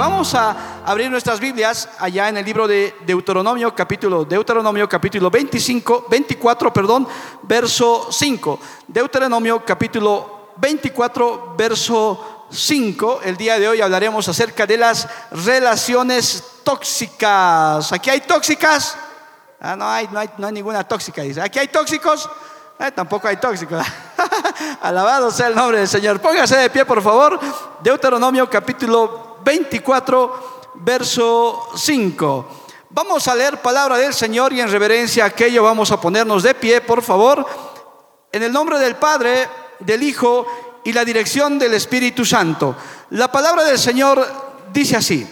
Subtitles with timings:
[0.00, 6.06] Vamos a abrir nuestras Biblias allá en el libro de Deuteronomio, capítulo Deuteronomio capítulo 25,
[6.08, 7.06] 24, perdón,
[7.42, 8.60] verso 5.
[8.86, 13.20] Deuteronomio capítulo 24, verso 5.
[13.24, 17.92] El día de hoy hablaremos acerca de las relaciones tóxicas.
[17.92, 18.96] ¿Aquí hay tóxicas?
[19.60, 21.42] Ah, no hay, no hay, no hay ninguna tóxica, dice.
[21.42, 22.26] ¿Aquí hay tóxicos?
[22.78, 23.84] Eh, tampoco hay tóxicos.
[24.80, 26.20] Alabado sea el nombre del Señor.
[26.20, 27.38] Póngase de pie, por favor.
[27.82, 32.46] Deuteronomio capítulo 24, verso 5.
[32.90, 36.54] Vamos a leer palabra del Señor y en reverencia a aquello vamos a ponernos de
[36.54, 37.44] pie, por favor.
[38.30, 39.48] En el nombre del Padre,
[39.80, 40.46] del Hijo
[40.84, 42.76] y la dirección del Espíritu Santo.
[43.10, 44.24] La palabra del Señor
[44.72, 45.26] dice así.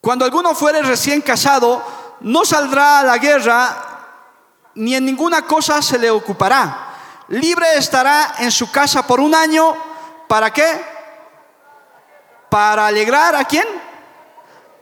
[0.00, 1.82] Cuando alguno fuere recién casado,
[2.20, 6.94] no saldrá a la guerra, ni en ninguna cosa se le ocupará.
[7.28, 9.76] Libre estará en su casa por un año.
[10.26, 10.95] ¿Para qué?
[12.48, 13.66] Para alegrar a quién?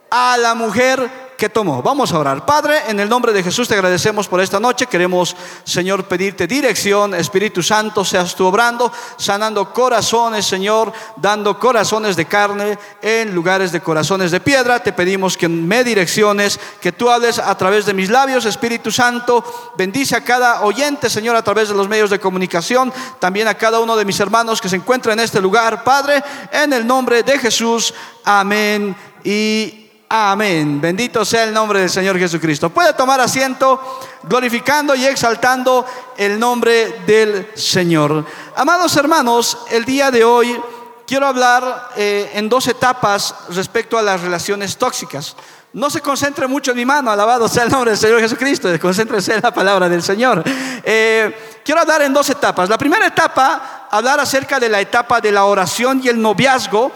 [0.09, 1.81] A la mujer que tomó.
[1.81, 2.45] Vamos a orar.
[2.45, 4.87] Padre, en el nombre de Jesús te agradecemos por esta noche.
[4.87, 7.13] Queremos, Señor, pedirte dirección.
[7.13, 13.81] Espíritu Santo, seas tú obrando, sanando corazones, Señor, dando corazones de carne en lugares de
[13.81, 14.81] corazones de piedra.
[14.81, 19.43] Te pedimos que me direcciones, que tú hables a través de mis labios, Espíritu Santo.
[19.77, 22.93] Bendice a cada oyente, Señor, a través de los medios de comunicación.
[23.19, 25.83] También a cada uno de mis hermanos que se encuentra en este lugar.
[25.83, 27.93] Padre, en el nombre de Jesús.
[28.23, 28.95] Amén.
[29.23, 30.79] Y Amén.
[30.79, 32.69] Bendito sea el nombre del Señor Jesucristo.
[32.69, 33.81] Puede tomar asiento
[34.23, 35.83] glorificando y exaltando
[36.15, 38.23] el nombre del Señor.
[38.55, 40.61] Amados hermanos, el día de hoy
[41.07, 45.35] quiero hablar eh, en dos etapas respecto a las relaciones tóxicas.
[45.73, 49.33] No se concentre mucho en mi mano, alabado sea el nombre del Señor Jesucristo, concéntrese
[49.33, 50.43] en la palabra del Señor.
[50.83, 52.69] Eh, quiero hablar en dos etapas.
[52.69, 56.91] La primera etapa, hablar acerca de la etapa de la oración y el noviazgo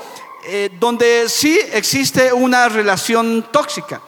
[0.52, 4.02] eh, donde sí existe una relación tóxica.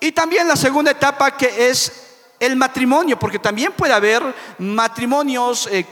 [0.00, 1.92] Y también la segunda etapa que es
[2.38, 4.22] el matrimonio, porque también puede haber
[4.58, 5.86] matrimonios, eh,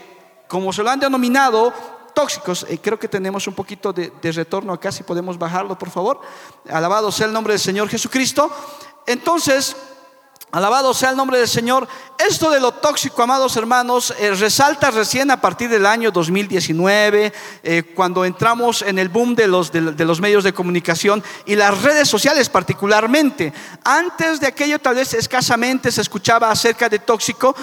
[0.48, 1.72] como se lo han denominado,
[2.12, 2.66] tóxicos.
[2.68, 6.20] Eh, creo que tenemos un poquito de, de retorno acá, si podemos bajarlo, por favor.
[6.68, 8.50] Alabado sea el nombre del Señor Jesucristo.
[9.06, 9.76] Entonces,
[10.54, 11.88] Alabado sea el nombre del Señor.
[12.16, 17.32] Esto de lo tóxico, amados hermanos, eh, resalta recién a partir del año 2019,
[17.64, 21.56] eh, cuando entramos en el boom de los, de, de los medios de comunicación y
[21.56, 23.52] las redes sociales particularmente.
[23.82, 27.56] Antes de aquello tal vez escasamente se escuchaba acerca de tóxico,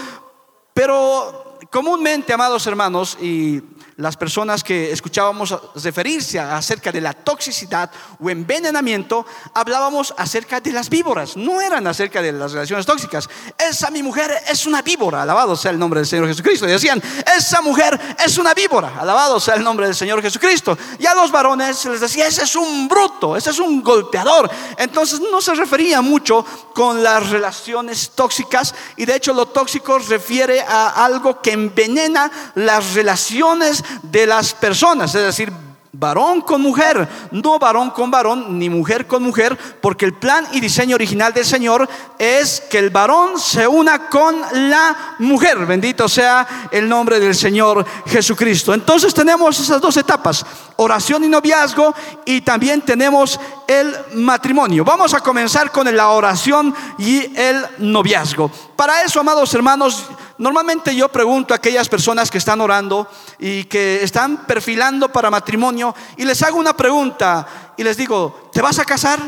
[0.74, 3.62] pero comúnmente, amados hermanos, y
[4.01, 10.89] las personas que escuchábamos referirse acerca de la toxicidad o envenenamiento, hablábamos acerca de las
[10.89, 13.29] víboras, no eran acerca de las relaciones tóxicas.
[13.57, 16.67] Esa mi mujer es una víbora, alabado sea el nombre del Señor Jesucristo.
[16.67, 17.01] Y decían,
[17.35, 20.78] esa mujer es una víbora, alabado sea el nombre del Señor Jesucristo.
[21.00, 24.50] Y a los varones les decía, ese es un bruto, ese es un golpeador.
[24.78, 30.62] Entonces no se refería mucho con las relaciones tóxicas y de hecho lo tóxico refiere
[30.62, 35.52] a algo que envenena las relaciones de las personas, es decir,
[35.94, 40.62] varón con mujer, no varón con varón, ni mujer con mujer, porque el plan y
[40.62, 41.88] diseño original del Señor
[42.18, 44.35] es que el varón se una con
[44.69, 45.66] la mujer.
[45.66, 48.74] Bendito sea el nombre del Señor Jesucristo.
[48.74, 50.46] Entonces tenemos esas dos etapas,
[50.78, 51.94] oración y noviazgo,
[52.25, 54.86] y también tenemos el matrimonio.
[54.86, 58.50] Vamos a comenzar con la oración y el noviazgo.
[58.81, 60.07] Para eso, amados hermanos,
[60.39, 63.07] Normalmente yo pregunto a aquellas personas que están orando
[63.38, 68.60] y que están perfilando para matrimonio y les hago una pregunta y les digo, ¿te
[68.60, 69.19] vas a casar?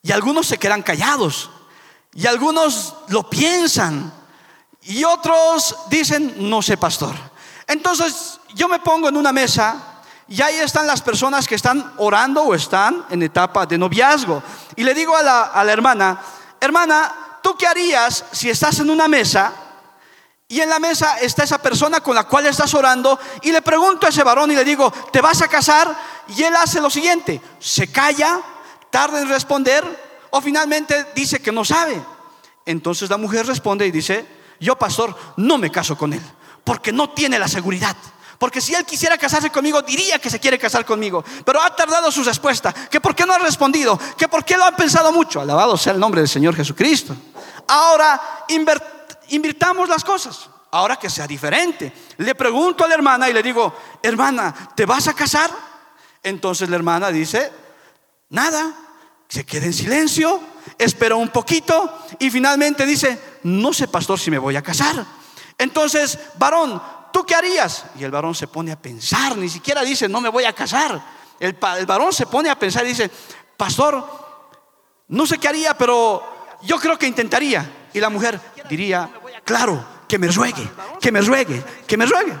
[0.00, 1.50] Y algunos se quedan callados
[2.14, 4.12] y algunos lo piensan
[4.82, 7.16] y otros dicen, no sé, pastor.
[7.66, 12.44] Entonces yo me pongo en una mesa y ahí están las personas que están orando
[12.44, 14.40] o están en etapa de noviazgo.
[14.76, 16.20] Y le digo a la, a la hermana,
[16.60, 19.52] hermana, ¿tú qué harías si estás en una mesa
[20.48, 24.06] y en la mesa está esa persona con la cual estás orando y le pregunto
[24.06, 25.96] a ese varón y le digo, ¿te vas a casar?
[26.28, 28.40] Y él hace lo siguiente, se calla,
[28.90, 29.82] tarda en responder
[30.30, 32.00] o finalmente dice que no sabe.
[32.66, 34.26] Entonces la mujer responde y dice,
[34.60, 36.22] yo pastor, no me caso con él,
[36.64, 37.96] porque no tiene la seguridad.
[38.42, 41.24] Porque si él quisiera casarse conmigo, diría que se quiere casar conmigo.
[41.44, 42.72] Pero ha tardado su respuesta.
[42.72, 43.96] Que por qué no ha respondido.
[44.18, 45.40] Que por qué lo ha pensado mucho.
[45.40, 47.14] Alabado sea el nombre del Señor Jesucristo.
[47.68, 48.20] Ahora
[49.28, 50.50] invirtamos las cosas.
[50.72, 51.92] Ahora que sea diferente.
[52.16, 55.48] Le pregunto a la hermana y le digo, hermana, ¿te vas a casar?
[56.20, 57.48] Entonces la hermana dice,
[58.30, 58.74] nada.
[59.28, 60.40] Se queda en silencio.
[60.78, 61.96] Espera un poquito.
[62.18, 65.06] Y finalmente dice, no sé, pastor, si me voy a casar.
[65.58, 66.82] Entonces, varón,
[67.12, 67.84] ¿tú qué harías?
[67.96, 71.00] Y el varón se pone a pensar, ni siquiera dice, no me voy a casar.
[71.38, 71.56] El,
[71.86, 73.10] varón se pone a pensar y dice,
[73.56, 74.04] pastor,
[75.08, 76.22] no sé qué haría, pero
[76.62, 77.88] yo creo que intentaría.
[77.92, 79.10] Y la mujer diría,
[79.44, 80.68] claro, que me ruegue,
[81.00, 82.32] que me ruegue, que me ruegue.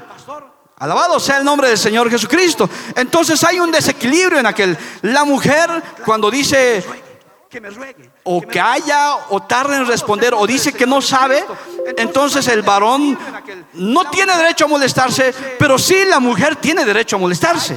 [0.78, 2.68] Alabado sea el nombre del Señor Jesucristo.
[2.96, 4.76] Entonces hay un desequilibrio en aquel.
[5.02, 5.70] La mujer
[6.04, 6.84] cuando dice,
[8.24, 11.44] o que haya o tarde en responder o dice que no sabe,
[11.96, 13.18] entonces el varón
[13.74, 17.76] no tiene derecho a molestarse, pero sí la mujer tiene derecho a molestarse.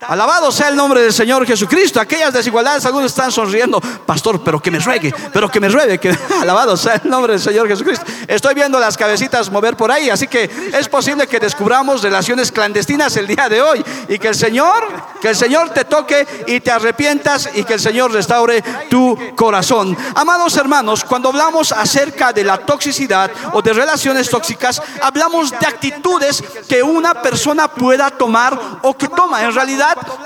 [0.00, 2.00] Alabado sea el nombre del Señor Jesucristo.
[2.00, 6.16] Aquellas desigualdades, algunos están sonriendo, pastor, pero que me ruegue, pero que me ruegue, que
[6.40, 8.06] alabado sea el nombre del Señor Jesucristo.
[8.26, 13.14] Estoy viendo las cabecitas mover por ahí, así que es posible que descubramos relaciones clandestinas
[13.18, 14.84] el día de hoy y que el Señor,
[15.20, 19.94] que el Señor te toque y te arrepientas y que el Señor restaure tu corazón.
[20.14, 26.42] Amados hermanos, cuando hablamos acerca de la toxicidad o de relaciones tóxicas, hablamos de actitudes
[26.66, 29.73] que una persona pueda tomar o que toma en realidad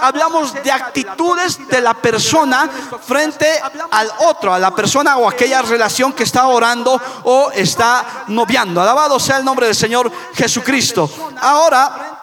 [0.01, 2.69] hablamos de actitudes de la persona
[3.07, 3.61] frente
[3.91, 8.81] al otro, a la persona o aquella relación que está orando o está noviando.
[8.81, 11.11] Alabado sea el nombre del Señor Jesucristo.
[11.41, 12.19] Ahora,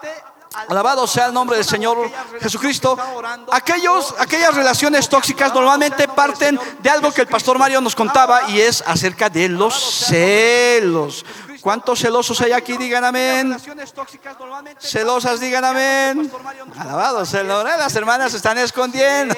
[0.69, 2.09] Alabado sea el nombre del Señor
[2.41, 2.97] Jesucristo.
[3.51, 8.61] Aquellos, aquellas relaciones tóxicas normalmente parten de algo que el pastor Mario nos contaba y
[8.61, 11.25] es acerca de los celos.
[11.65, 12.77] ¿Cuántos celosos hay aquí?
[12.77, 13.57] Digan amén.
[14.77, 16.31] Celosas, digan amén.
[16.77, 17.75] Alabados nombre.
[17.75, 19.35] Las hermanas se están escondiendo.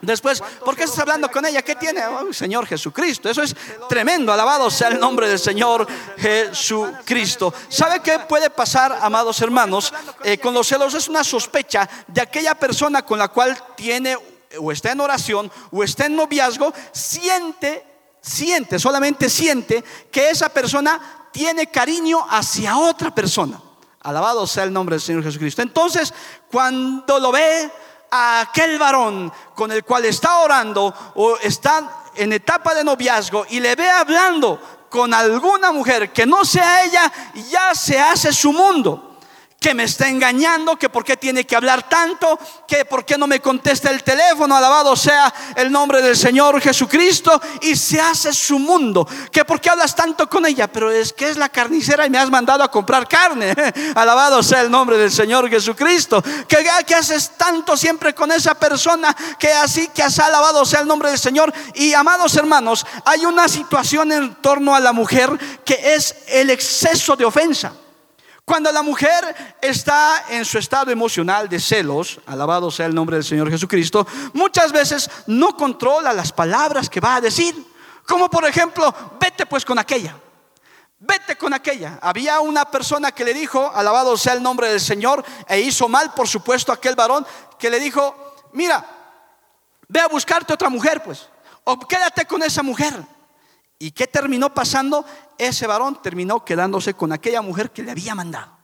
[0.00, 1.62] Después, ¿por qué estás hablando con ella?
[1.62, 2.04] ¿Qué tiene?
[2.08, 3.30] Oh, Señor Jesucristo.
[3.30, 3.54] Eso es
[3.88, 4.32] tremendo.
[4.32, 5.86] Alabado sea el nombre del Señor
[6.18, 7.54] Jesucristo.
[7.68, 9.94] ¿Sabe qué puede pasar, amados hermanos?
[10.24, 14.18] Eh, con los celos es una sospecha de aquella persona con la cual tiene
[14.58, 17.86] o está en oración o está en noviazgo, siente,
[18.20, 23.60] siente, solamente siente que esa persona tiene cariño hacia otra persona.
[24.02, 25.62] Alabado sea el nombre del Señor Jesucristo.
[25.62, 26.14] Entonces,
[26.48, 27.68] cuando lo ve
[28.08, 33.58] a aquel varón con el cual está orando o está en etapa de noviazgo y
[33.58, 37.12] le ve hablando con alguna mujer que no sea ella,
[37.50, 39.13] ya se hace su mundo
[39.64, 42.38] que me está engañando, que por qué tiene que hablar tanto,
[42.68, 47.40] que por qué no me contesta el teléfono, alabado sea el nombre del Señor Jesucristo,
[47.62, 51.30] y se hace su mundo, que por qué hablas tanto con ella, pero es que
[51.30, 53.54] es la carnicera y me has mandado a comprar carne,
[53.94, 59.16] alabado sea el nombre del Señor Jesucristo, que, que haces tanto siempre con esa persona,
[59.38, 63.48] que así que has alabado sea el nombre del Señor, y amados hermanos, hay una
[63.48, 65.30] situación en torno a la mujer
[65.64, 67.72] que es el exceso de ofensa.
[68.44, 73.24] Cuando la mujer está en su estado emocional de celos, alabado sea el nombre del
[73.24, 77.54] Señor Jesucristo, muchas veces no controla las palabras que va a decir.
[78.06, 80.14] Como por ejemplo, vete pues con aquella.
[80.98, 81.98] Vete con aquella.
[82.02, 86.12] Había una persona que le dijo, alabado sea el nombre del Señor, e hizo mal,
[86.12, 87.26] por supuesto, aquel varón,
[87.58, 88.84] que le dijo, mira,
[89.88, 91.30] ve a buscarte otra mujer, pues,
[91.64, 92.94] o quédate con esa mujer.
[93.78, 95.04] ¿Y qué terminó pasando?
[95.36, 98.54] Ese varón terminó quedándose con aquella mujer que le había mandado.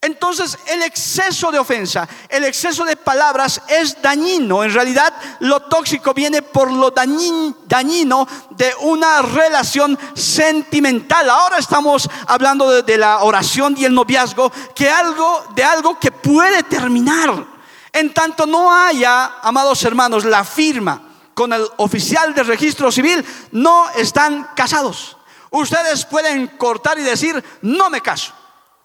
[0.00, 4.62] Entonces el exceso de ofensa, el exceso de palabras es dañino.
[4.62, 11.28] En realidad lo tóxico viene por lo dañino de una relación sentimental.
[11.28, 16.12] Ahora estamos hablando de, de, la oración y el noviazgo, que algo de algo que
[16.12, 17.44] puede terminar.
[17.92, 21.07] En tanto no haya, amados hermanos, la firma
[21.38, 25.16] con el oficial de registro civil no están casados.
[25.50, 28.34] Ustedes pueden cortar y decir, no me caso.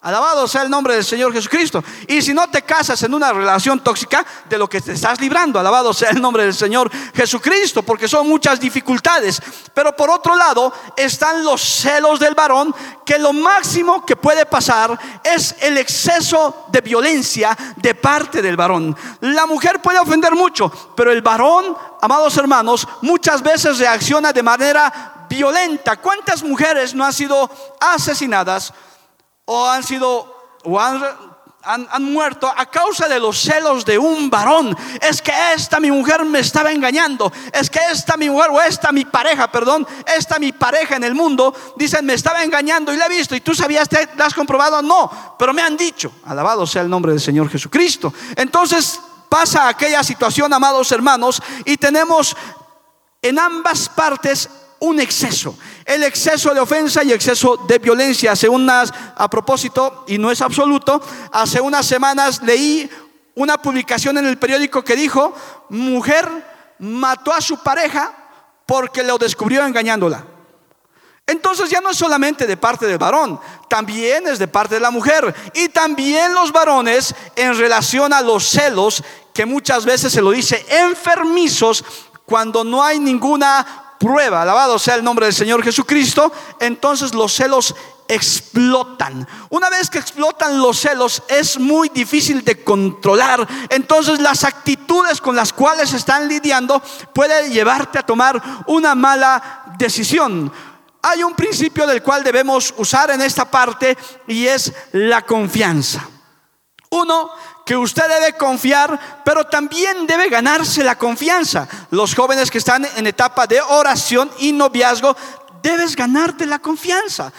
[0.03, 1.81] Alabado sea el nombre del Señor Jesucristo.
[2.07, 5.60] Y si no te casas en una relación tóxica, de lo que te estás librando,
[5.60, 9.41] alabado sea el nombre del Señor Jesucristo, porque son muchas dificultades.
[9.74, 15.00] Pero por otro lado, están los celos del varón, que lo máximo que puede pasar
[15.24, 18.95] es el exceso de violencia de parte del varón.
[19.22, 25.25] La mujer puede ofender mucho, pero el varón, amados hermanos, muchas veces reacciona de manera
[25.29, 25.95] violenta.
[25.95, 28.74] ¿Cuántas mujeres no han sido asesinadas?
[29.45, 31.01] O han sido o han
[31.65, 34.75] han, han, muerto a causa de los celos de un varón.
[35.01, 37.31] Es que esta mi mujer me estaba engañando.
[37.53, 41.15] Es que esta mi mujer o esta mi pareja, perdón, esta mi pareja en el
[41.15, 43.35] mundo, dicen, me estaba engañando y la he visto.
[43.35, 44.81] ¿Y tú sabías, te, la has comprobado?
[44.81, 48.13] No, pero me han dicho, alabado sea el nombre del Señor Jesucristo.
[48.35, 52.35] Entonces pasa aquella situación, amados hermanos, y tenemos
[53.21, 55.57] en ambas partes un exceso.
[55.85, 58.31] El exceso de ofensa y exceso de violencia.
[58.31, 62.89] Hace unas, a propósito, y no es absoluto, hace unas semanas leí
[63.35, 65.33] una publicación en el periódico que dijo,
[65.69, 66.29] mujer
[66.79, 68.13] mató a su pareja
[68.65, 70.25] porque lo descubrió engañándola.
[71.25, 74.91] Entonces ya no es solamente de parte del varón, también es de parte de la
[74.91, 75.33] mujer.
[75.53, 79.01] Y también los varones en relación a los celos,
[79.33, 81.83] que muchas veces se lo dice enfermizos,
[82.25, 86.29] cuando no hay ninguna prueba, alabado sea el nombre del Señor Jesucristo,
[86.60, 87.74] entonces los celos
[88.10, 89.25] explotan.
[89.50, 93.48] Una vez que explotan los celos es muy difícil de controlar.
[93.69, 96.81] Entonces las actitudes con las cuales están lidiando
[97.13, 100.51] puede llevarte a tomar una mala decisión.
[101.01, 106.10] Hay un principio del cual debemos usar en esta parte y es la confianza.
[106.89, 107.31] Uno,
[107.65, 111.67] que usted debe confiar, pero también debe ganarse la confianza.
[111.91, 115.15] Los jóvenes que están en etapa de oración y noviazgo,
[115.62, 117.32] debes ganarte la confianza.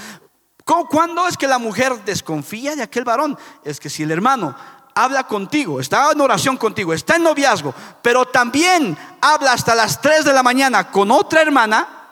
[0.64, 3.38] ¿Cuándo es que la mujer desconfía de aquel varón?
[3.64, 4.56] Es que si el hermano
[4.94, 10.24] habla contigo, está en oración contigo, está en noviazgo, pero también habla hasta las 3
[10.24, 12.03] de la mañana con otra hermana,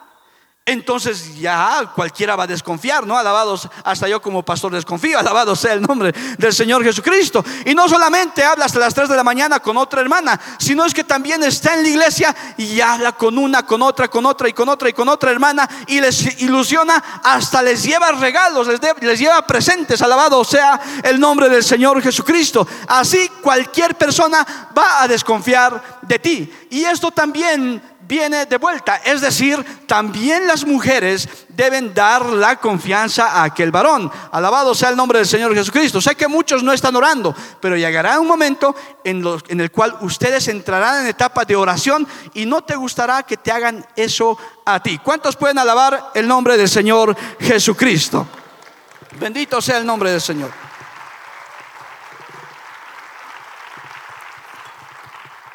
[0.65, 3.17] entonces ya cualquiera va a desconfiar, ¿no?
[3.17, 7.43] Alabados, hasta yo como pastor desconfío, alabado sea el nombre del Señor Jesucristo.
[7.65, 10.93] Y no solamente habla hasta las 3 de la mañana con otra hermana, sino es
[10.93, 14.53] que también está en la iglesia y habla con una, con otra, con otra y
[14.53, 19.19] con otra y con otra hermana y les ilusiona, hasta les lleva regalos, les, les
[19.19, 22.65] lleva presentes, alabado sea el nombre del Señor Jesucristo.
[22.87, 26.53] Así cualquier persona va a desconfiar de ti.
[26.69, 28.97] Y esto también viene de vuelta.
[28.97, 34.11] Es decir, también las mujeres deben dar la confianza a aquel varón.
[34.31, 36.01] Alabado sea el nombre del Señor Jesucristo.
[36.01, 39.25] Sé que muchos no están orando, pero llegará un momento en,
[39.59, 43.85] el cual ustedes entrarán en etapa de oración y no te gustará que te hagan
[43.95, 44.99] eso a ti.
[44.99, 48.27] ¿Cuántos pueden alabar el nombre del Señor Jesucristo?
[49.19, 50.51] Bendito sea el nombre del Señor.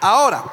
[0.00, 0.45] Ahora,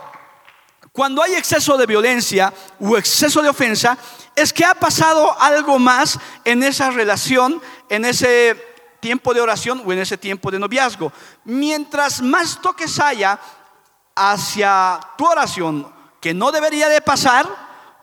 [0.96, 3.98] cuando hay exceso de violencia o exceso de ofensa,
[4.34, 8.56] es que ha pasado algo más en esa relación, en ese
[9.02, 11.12] tiempo de oración o en ese tiempo de noviazgo.
[11.44, 13.38] Mientras más toques haya
[14.16, 15.86] hacia tu oración
[16.22, 17.46] que no debería de pasar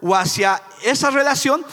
[0.03, 1.65] o hacia esa relación,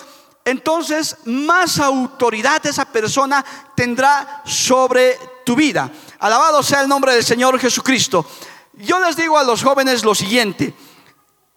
[0.45, 3.43] entonces más autoridad esa persona
[3.75, 5.91] tendrá sobre tu vida.
[6.19, 8.25] Alabado sea el nombre del Señor Jesucristo.
[8.71, 10.73] Yo les digo a los jóvenes lo siguiente,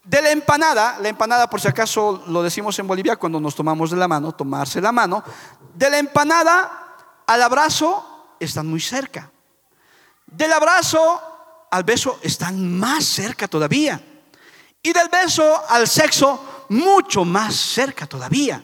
[0.05, 3.91] de la empanada, la empanada por si acaso lo decimos en Bolivia cuando nos tomamos
[3.91, 5.23] de la mano, tomarse la mano,
[5.75, 6.83] de la empanada
[7.27, 9.31] al abrazo están muy cerca.
[10.27, 11.21] Del abrazo
[11.71, 14.01] al beso están más cerca todavía.
[14.83, 18.63] Y del beso al sexo mucho más cerca todavía.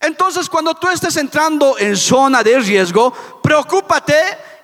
[0.00, 4.16] Entonces cuando tú estés entrando en zona de riesgo, preocúpate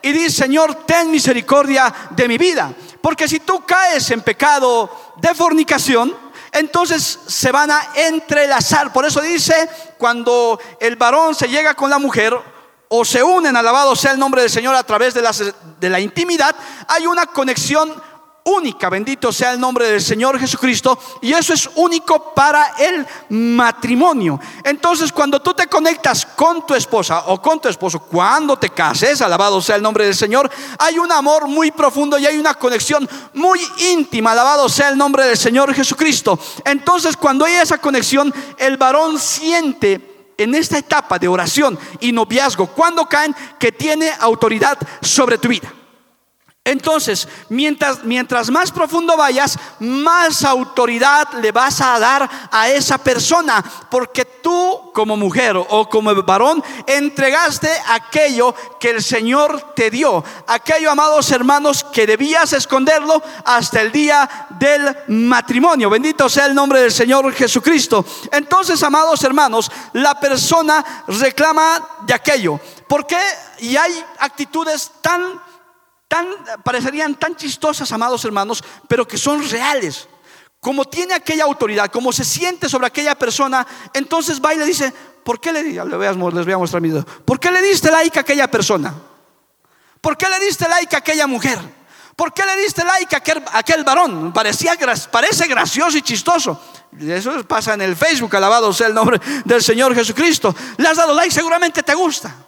[0.03, 2.73] y di, Señor, ten misericordia de mi vida.
[3.07, 6.13] Porque si tú caes en pecado de fornicación,
[6.51, 8.93] entonces se van a entrelazar.
[8.93, 12.37] Por eso dice, cuando el varón se llega con la mujer
[12.89, 15.23] o se unen, alabado sea el nombre del Señor a través de,
[15.79, 16.57] de la intimidad,
[16.89, 17.95] hay una conexión
[18.47, 24.39] única, bendito sea el nombre del Señor Jesucristo, y eso es único para el matrimonio.
[24.63, 29.21] Entonces, cuando tú te conectas con tu esposa o con tu esposo, cuando te cases,
[29.21, 33.09] alabado sea el nombre del Señor, hay un amor muy profundo y hay una conexión
[33.35, 33.61] muy
[33.91, 36.39] íntima, alabado sea el nombre del Señor Jesucristo.
[36.65, 42.67] Entonces, cuando hay esa conexión, el varón siente en esta etapa de oración y noviazgo,
[42.69, 45.73] cuando caen, que tiene autoridad sobre tu vida.
[46.67, 53.65] Entonces, mientras, mientras más profundo vayas, más autoridad le vas a dar a esa persona,
[53.89, 60.91] porque tú como mujer o como varón entregaste aquello que el Señor te dio, aquello,
[60.91, 65.89] amados hermanos, que debías esconderlo hasta el día del matrimonio.
[65.89, 68.05] Bendito sea el nombre del Señor Jesucristo.
[68.33, 72.59] Entonces, amados hermanos, la persona reclama de aquello.
[72.89, 73.21] ¿Por qué?
[73.61, 75.46] Y hay actitudes tan
[76.09, 76.27] tan,
[76.65, 80.09] parecerían tan chistosas, amados hermanos, pero que son reales.
[80.61, 84.93] Como tiene aquella autoridad, como se siente sobre aquella persona, entonces va y le dice,
[85.23, 88.23] ¿por qué le, les voy a mostrar mi dedo, ¿por qué le diste like a
[88.23, 88.95] aquella persona?
[90.01, 91.59] ¿Por qué le diste like a aquella mujer?
[92.17, 94.33] ¿Por qué le diste like a aquel, varón?
[94.33, 94.75] Parecía,
[95.11, 96.59] parece gracioso y chistoso.
[96.99, 100.55] Eso pasa en el Facebook, alabado sea el nombre del Señor Jesucristo.
[100.79, 102.46] Le has dado like, seguramente te gusta.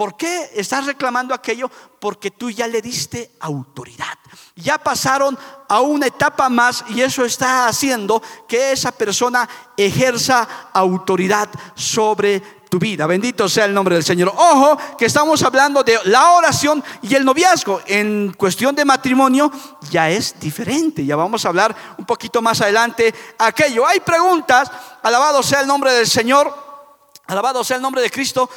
[0.00, 1.70] ¿Por qué estás reclamando aquello?
[1.98, 4.16] Porque tú ya le diste autoridad.
[4.56, 5.38] Ya pasaron
[5.68, 12.40] a una etapa más y eso está haciendo que esa persona ejerza autoridad sobre
[12.70, 13.06] tu vida.
[13.06, 14.32] Bendito sea el nombre del Señor.
[14.34, 17.82] Ojo que estamos hablando de la oración y el noviazgo.
[17.84, 19.52] En cuestión de matrimonio
[19.90, 21.04] ya es diferente.
[21.04, 23.86] Ya vamos a hablar un poquito más adelante aquello.
[23.86, 24.70] Hay preguntas.
[25.02, 26.70] Alabado sea el nombre del Señor.
[27.26, 28.48] Alabado sea el nombre de Cristo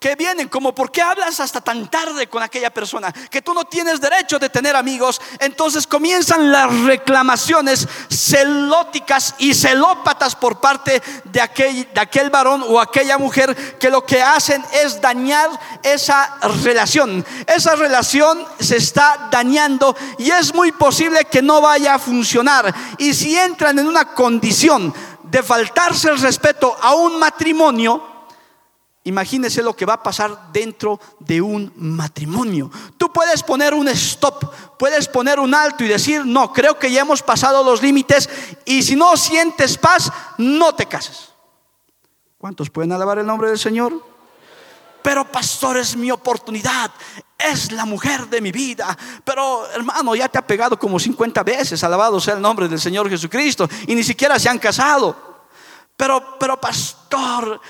[0.00, 3.66] que vienen como por qué hablas hasta tan tarde con aquella persona, que tú no
[3.66, 11.42] tienes derecho de tener amigos, entonces comienzan las reclamaciones celóticas y celópatas por parte de
[11.42, 15.50] aquel, de aquel varón o aquella mujer que lo que hacen es dañar
[15.82, 17.22] esa relación.
[17.46, 22.74] Esa relación se está dañando y es muy posible que no vaya a funcionar.
[22.96, 28.09] Y si entran en una condición de faltarse el respeto a un matrimonio,
[29.04, 32.70] Imagínese lo que va a pasar dentro de un matrimonio.
[32.98, 37.00] Tú puedes poner un stop, puedes poner un alto y decir, no, creo que ya
[37.00, 38.28] hemos pasado los límites
[38.66, 41.30] y si no sientes paz, no te cases.
[42.36, 44.04] ¿Cuántos pueden alabar el nombre del Señor?
[45.02, 46.90] Pero pastor, es mi oportunidad,
[47.38, 48.96] es la mujer de mi vida.
[49.24, 53.08] Pero hermano, ya te ha pegado como 50 veces, alabado sea el nombre del Señor
[53.08, 55.30] Jesucristo, y ni siquiera se han casado.
[55.96, 57.60] Pero, pero pastor,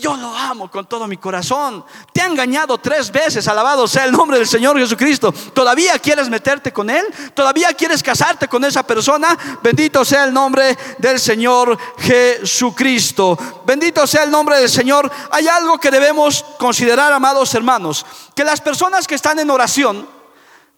[0.00, 1.84] yo lo amo con todo mi corazón.
[2.12, 5.32] Te ha engañado tres veces, alabado sea el nombre del Señor Jesucristo.
[5.52, 7.04] ¿Todavía quieres meterte con Él?
[7.34, 9.36] ¿Todavía quieres casarte con esa persona?
[9.62, 13.38] Bendito sea el nombre del Señor Jesucristo.
[13.66, 15.10] Bendito sea el nombre del Señor.
[15.30, 20.08] Hay algo que debemos considerar, amados hermanos, que las personas que están en oración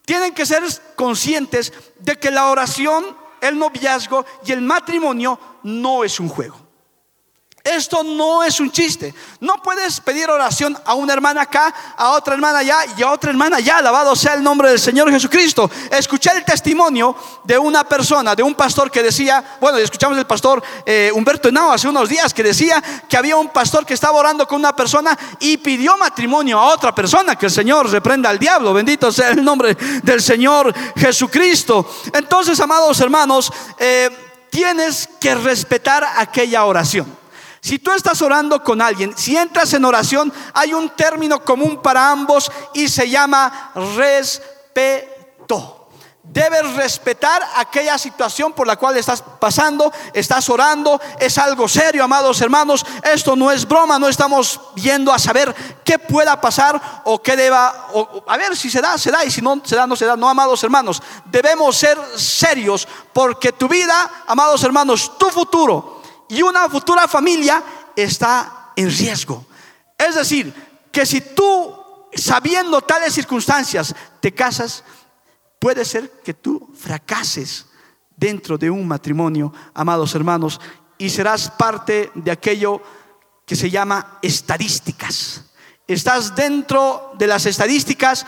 [0.05, 0.63] tienen que ser
[0.97, 6.70] conscientes de que la oración, el noviazgo y el matrimonio no es un juego.
[7.63, 9.15] Esto no es un chiste.
[9.39, 13.31] No puedes pedir oración a una hermana acá, a otra hermana allá y a otra
[13.31, 13.79] hermana allá.
[13.79, 15.71] Alabado sea el nombre del Señor Jesucristo.
[15.91, 20.63] Escuché el testimonio de una persona, de un pastor que decía, bueno, escuchamos el pastor
[20.87, 24.49] eh, Humberto Henao hace unos días que decía que había un pastor que estaba orando
[24.49, 27.37] con una persona y pidió matrimonio a otra persona.
[27.37, 28.73] Que el Señor reprenda al diablo.
[28.73, 31.87] Bendito sea el nombre del Señor Jesucristo.
[32.15, 34.09] Entonces, amados hermanos, eh,
[34.49, 37.20] tienes que respetar aquella oración.
[37.61, 42.11] Si tú estás orando con alguien, si entras en oración, hay un término común para
[42.11, 45.77] ambos y se llama respeto.
[46.23, 52.41] Debes respetar aquella situación por la cual estás pasando, estás orando, es algo serio, amados
[52.41, 52.87] hermanos.
[53.03, 57.89] Esto no es broma, no estamos viendo a saber qué pueda pasar o qué deba,
[58.27, 60.17] a ver si se da, se da, y si no se da, no se da.
[60.17, 66.00] No, amados hermanos, debemos ser serios porque tu vida, amados hermanos, tu futuro
[66.31, 67.63] y una futura familia
[67.95, 69.45] está en riesgo.
[69.99, 70.53] Es decir,
[70.91, 71.75] que si tú,
[72.15, 74.85] sabiendo tales circunstancias, te casas,
[75.59, 77.67] puede ser que tú fracases
[78.17, 80.61] dentro de un matrimonio, amados hermanos,
[80.99, 82.81] y serás parte de aquello
[83.45, 85.45] que se llama estadísticas.
[85.89, 88.25] Estás dentro de las estadísticas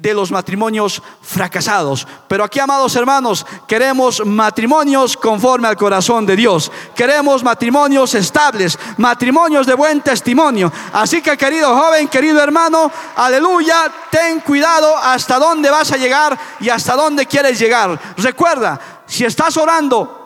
[0.00, 2.06] de los matrimonios fracasados.
[2.26, 6.72] Pero aquí, amados hermanos, queremos matrimonios conforme al corazón de Dios.
[6.94, 10.72] Queremos matrimonios estables, matrimonios de buen testimonio.
[10.92, 16.70] Así que, querido joven, querido hermano, aleluya, ten cuidado hasta dónde vas a llegar y
[16.70, 18.00] hasta dónde quieres llegar.
[18.16, 20.19] Recuerda, si estás orando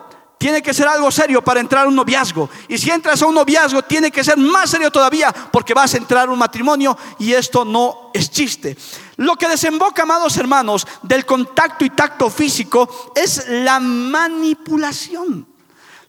[0.45, 2.51] tiene que ser algo serio para entrar a un noviazgo.
[2.69, 5.97] Y si entras a un noviazgo, tiene que ser más serio todavía porque vas a
[5.97, 8.77] entrar a un matrimonio y esto no es chiste.
[9.17, 15.49] Lo que desemboca, amados hermanos, del contacto y tacto físico es la manipulación.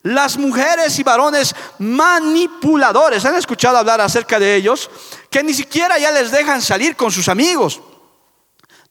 [0.04, 4.90] Las mujeres y varones manipuladores, ¿han escuchado hablar acerca de ellos?
[5.30, 7.80] Que ni siquiera ya les dejan salir con sus amigos.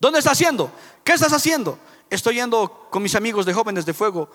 [0.00, 0.72] ¿Dónde está haciendo?
[1.04, 1.78] ¿Qué estás haciendo?
[2.08, 4.30] Estoy yendo con mis amigos de jóvenes de fuego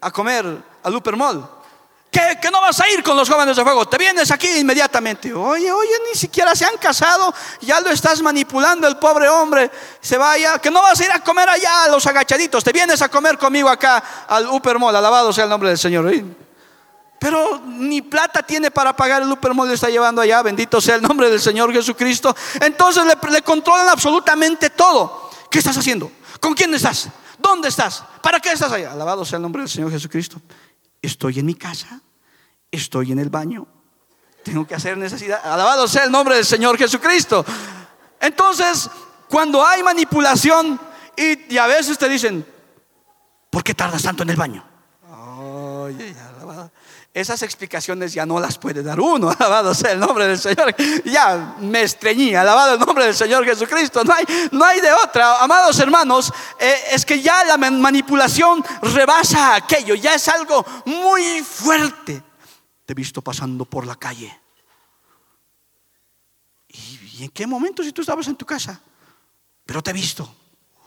[0.00, 0.44] a comer
[0.82, 1.50] al Lupermall.
[2.10, 5.34] Que, que no vas a ir con los jóvenes de fuego, te vienes aquí inmediatamente.
[5.34, 9.70] Oye, oye, ni siquiera se han casado, ya lo estás manipulando el pobre hombre.
[10.00, 13.02] Se vaya, que no vas a ir a comer allá a los agachaditos, te vienes
[13.02, 16.10] a comer conmigo acá al Upermall, alabado sea el nombre del Señor.
[17.18, 21.02] Pero ni plata tiene para pagar el Upermall, le está llevando allá, bendito sea el
[21.02, 22.34] nombre del Señor Jesucristo.
[22.60, 25.30] Entonces le, le controlan absolutamente todo.
[25.50, 26.10] ¿Qué estás haciendo?
[26.40, 27.08] ¿Con quién estás?
[27.46, 28.02] ¿Dónde estás?
[28.22, 28.90] ¿Para qué estás allá?
[28.90, 30.42] Alabado sea el nombre del Señor Jesucristo.
[31.00, 32.00] Estoy en mi casa,
[32.72, 33.68] estoy en el baño,
[34.42, 35.40] tengo que hacer necesidad.
[35.44, 37.46] Alabado sea el nombre del Señor Jesucristo.
[38.20, 38.90] Entonces,
[39.28, 40.80] cuando hay manipulación
[41.16, 42.44] y, a veces te dicen,
[43.48, 44.64] ¿por qué tardas tanto en el baño?
[47.16, 50.76] Esas explicaciones ya no las puede dar uno, alabado sea el nombre del Señor.
[51.02, 54.04] Ya me estreñí, alabado el nombre del Señor Jesucristo.
[54.04, 56.30] No hay, no hay de otra, amados hermanos.
[56.60, 62.22] eh, es que ya la man- manipulación rebasa aquello, ya es algo muy fuerte.
[62.84, 64.38] Te he visto pasando por la calle.
[66.68, 68.78] ¿Y, en qué momento si tú estabas en tu casa?
[69.64, 70.30] Pero te he visto.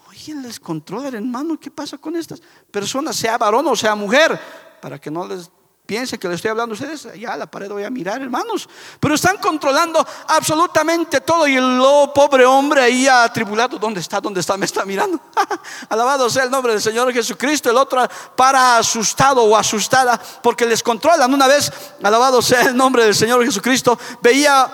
[0.10, 2.40] Oye, el descontrol, hermano, ¿qué pasa con estas
[2.70, 4.40] personas, sea varón o sea mujer?
[4.80, 5.50] Para que no les
[5.90, 8.70] piense que le estoy hablando a ustedes, ya la pared voy a mirar, hermanos.
[9.00, 11.82] Pero están controlando absolutamente todo y el
[12.14, 14.22] pobre hombre ahí atribulado, ¿dónde está?
[14.22, 14.56] ¿Dónde está?
[14.56, 15.20] Me está mirando.
[15.90, 17.72] Alabado sea el nombre del Señor Jesucristo.
[17.72, 21.34] El otro para asustado o asustada porque les controlan.
[21.34, 21.74] Una vez,
[22.04, 24.70] alabado sea el nombre del Señor Jesucristo, veía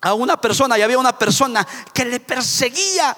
[0.00, 3.16] a una persona y había una persona que le perseguía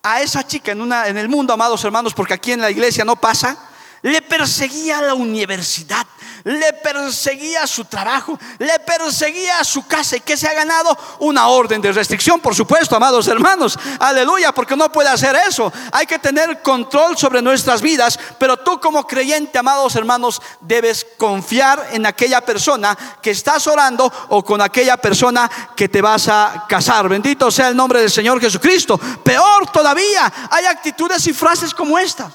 [0.00, 3.04] a esa chica en, una, en el mundo, amados hermanos, porque aquí en la iglesia
[3.04, 3.58] no pasa,
[4.02, 6.06] le perseguía a la universidad,
[6.46, 11.82] le perseguía su trabajo, le perseguía su casa y que se ha ganado una orden
[11.82, 15.72] de restricción, por supuesto, amados hermanos, aleluya, porque no puede hacer eso.
[15.90, 21.88] Hay que tener control sobre nuestras vidas, pero tú como creyente, amados hermanos, debes confiar
[21.90, 27.08] en aquella persona que estás orando o con aquella persona que te vas a casar.
[27.08, 28.98] Bendito sea el nombre del Señor Jesucristo.
[28.98, 32.32] Peor todavía, hay actitudes y frases como estas.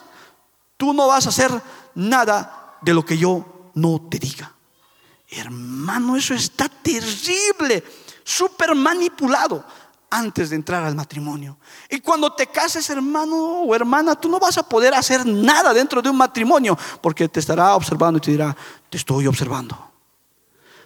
[0.75, 1.49] Tú no vas a hacer
[1.95, 4.53] nada de lo que yo no te diga.
[5.29, 7.83] Hermano, eso está terrible,
[8.23, 9.63] súper manipulado
[10.09, 11.57] antes de entrar al matrimonio.
[11.89, 16.01] Y cuando te cases, hermano o hermana, tú no vas a poder hacer nada dentro
[16.01, 18.55] de un matrimonio porque te estará observando y te dirá,
[18.89, 19.91] te estoy observando.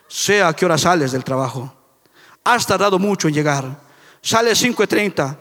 [0.07, 1.73] Sea a qué hora sales del trabajo.
[2.43, 3.81] Has tardado mucho en llegar.
[4.21, 5.37] Sales 5.30,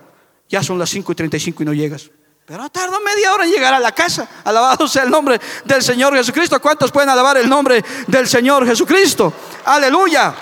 [0.49, 2.11] ya son las 5.35 y no llegas.
[2.47, 4.29] Pero tardó media hora en llegar a la casa.
[4.45, 6.61] Alabado sea el nombre del Señor Jesucristo.
[6.61, 9.33] ¿Cuántos pueden alabar el nombre del Señor Jesucristo?
[9.65, 10.35] Aleluya.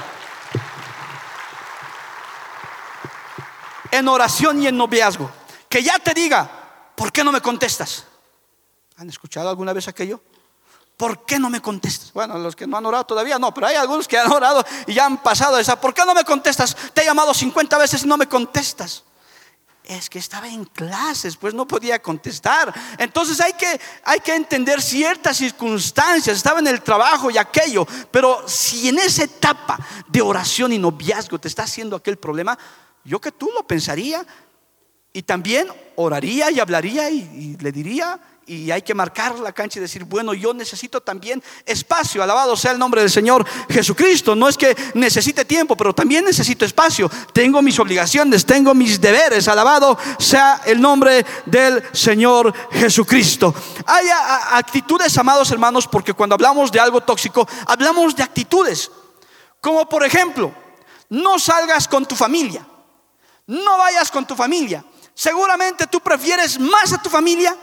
[3.91, 5.31] En oración y en noviazgo.
[5.69, 6.51] Que ya te diga,
[6.97, 8.05] ¿por qué no me contestas?
[8.97, 10.21] ¿Han escuchado alguna vez aquello?
[10.97, 12.12] ¿Por qué no me contestas?
[12.12, 14.95] Bueno, los que no han orado todavía no, pero hay algunos que han orado y
[14.95, 15.81] ya han pasado esa.
[15.81, 16.77] ¿Por qué no me contestas?
[16.93, 19.05] Te he llamado 50 veces y no me contestas.
[19.85, 22.73] Es que estaba en clases, pues no podía contestar.
[22.99, 26.37] Entonces hay que, hay que entender ciertas circunstancias.
[26.37, 27.87] Estaba en el trabajo y aquello.
[28.11, 32.57] Pero si en esa etapa de oración y noviazgo te está haciendo aquel problema,
[33.05, 34.25] yo que tú lo pensaría
[35.12, 39.78] y también oraría y hablaría y, y le diría, y hay que marcar la cancha
[39.78, 44.35] y decir, bueno, yo necesito también espacio, alabado sea el nombre del Señor Jesucristo.
[44.35, 47.11] No es que necesite tiempo, pero también necesito espacio.
[47.33, 53.55] Tengo mis obligaciones, tengo mis deberes, alabado sea el nombre del Señor Jesucristo.
[53.87, 54.07] Hay
[54.52, 58.90] actitudes, amados hermanos, porque cuando hablamos de algo tóxico, hablamos de actitudes.
[59.61, 60.52] Como por ejemplo,
[61.09, 62.66] no salgas con tu familia.
[63.46, 64.85] No vayas con tu familia.
[65.14, 67.57] Seguramente tú prefieres más a tu familia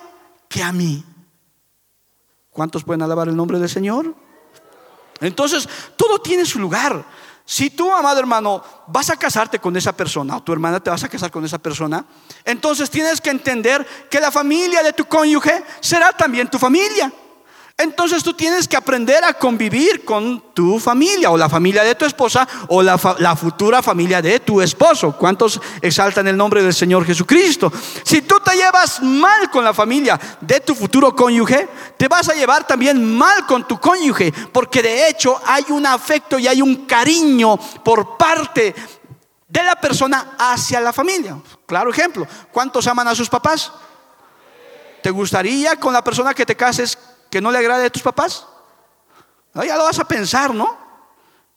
[0.49, 1.05] que a mí.
[2.49, 4.13] ¿Cuántos pueden alabar el nombre del Señor?
[5.21, 7.05] Entonces, todo tiene su lugar.
[7.45, 11.03] Si tú, amado hermano, vas a casarte con esa persona o tu hermana te vas
[11.03, 12.05] a casar con esa persona,
[12.45, 17.11] entonces tienes que entender que la familia de tu cónyuge será también tu familia.
[17.79, 22.03] Entonces tú tienes que aprender a convivir con tu familia o la familia de tu
[22.03, 25.13] esposa o la, la futura familia de tu esposo.
[25.13, 27.71] ¿Cuántos exaltan el nombre del Señor Jesucristo?
[28.03, 32.33] Si tú te llevas mal con la familia de tu futuro cónyuge, te vas a
[32.33, 36.85] llevar también mal con tu cónyuge, porque de hecho hay un afecto y hay un
[36.85, 38.75] cariño por parte
[39.47, 41.37] de la persona hacia la familia.
[41.65, 43.71] Claro ejemplo, ¿cuántos aman a sus papás?
[45.01, 46.97] ¿Te gustaría con la persona que te cases
[47.29, 48.45] que no le agrade a tus papás?
[49.53, 50.77] Ah, ya lo vas a pensar, ¿no?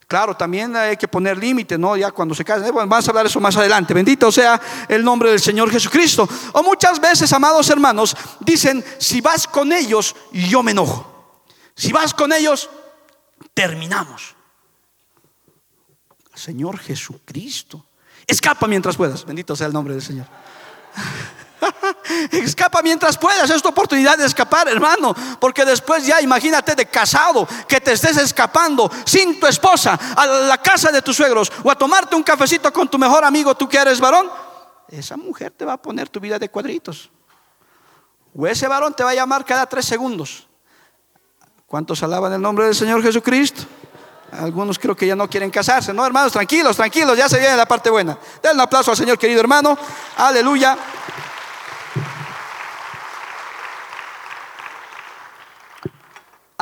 [0.06, 1.96] Claro, también hay que poner límite, ¿no?
[1.96, 2.66] Ya cuando se casen.
[2.66, 3.94] Eh, Bueno, vamos a hablar eso más adelante.
[3.94, 6.28] Bendito sea el nombre del Señor Jesucristo.
[6.52, 11.38] O muchas veces, amados hermanos, dicen, si vas con ellos, yo me enojo.
[11.74, 12.68] Si vas con ellos,
[13.54, 14.34] terminamos.
[16.34, 17.86] Señor Jesucristo.
[18.26, 19.24] Escapa mientras puedas.
[19.24, 20.26] Bendito sea el nombre del Señor.
[22.32, 27.46] Escapa mientras puedas, es tu oportunidad de escapar, hermano, porque después ya imagínate de casado
[27.68, 31.74] que te estés escapando sin tu esposa a la casa de tus suegros o a
[31.74, 34.30] tomarte un cafecito con tu mejor amigo, tú que eres varón.
[34.88, 37.10] Esa mujer te va a poner tu vida de cuadritos.
[38.36, 40.46] O ese varón te va a llamar cada tres segundos.
[41.66, 43.62] ¿Cuántos alaban el nombre del Señor Jesucristo?
[44.32, 46.32] Algunos creo que ya no quieren casarse, ¿no, hermanos?
[46.32, 48.18] Tranquilos, tranquilos, ya se viene la parte buena.
[48.42, 49.76] Den un aplauso al Señor, querido hermano.
[50.16, 50.76] Aleluya.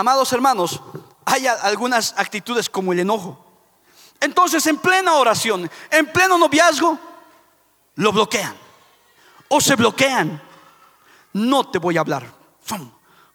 [0.01, 0.81] Amados hermanos,
[1.27, 3.45] hay algunas actitudes como el enojo.
[4.19, 6.99] Entonces, en plena oración, en pleno noviazgo,
[7.97, 8.57] lo bloquean
[9.49, 10.41] o se bloquean.
[11.35, 12.25] No te voy a hablar.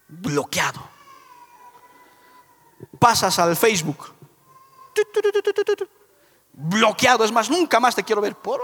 [0.07, 0.81] Bloqueado.
[2.97, 4.15] Pasas al Facebook.
[6.51, 7.25] Bloqueado.
[7.25, 8.59] Es más, nunca más te quiero ver por,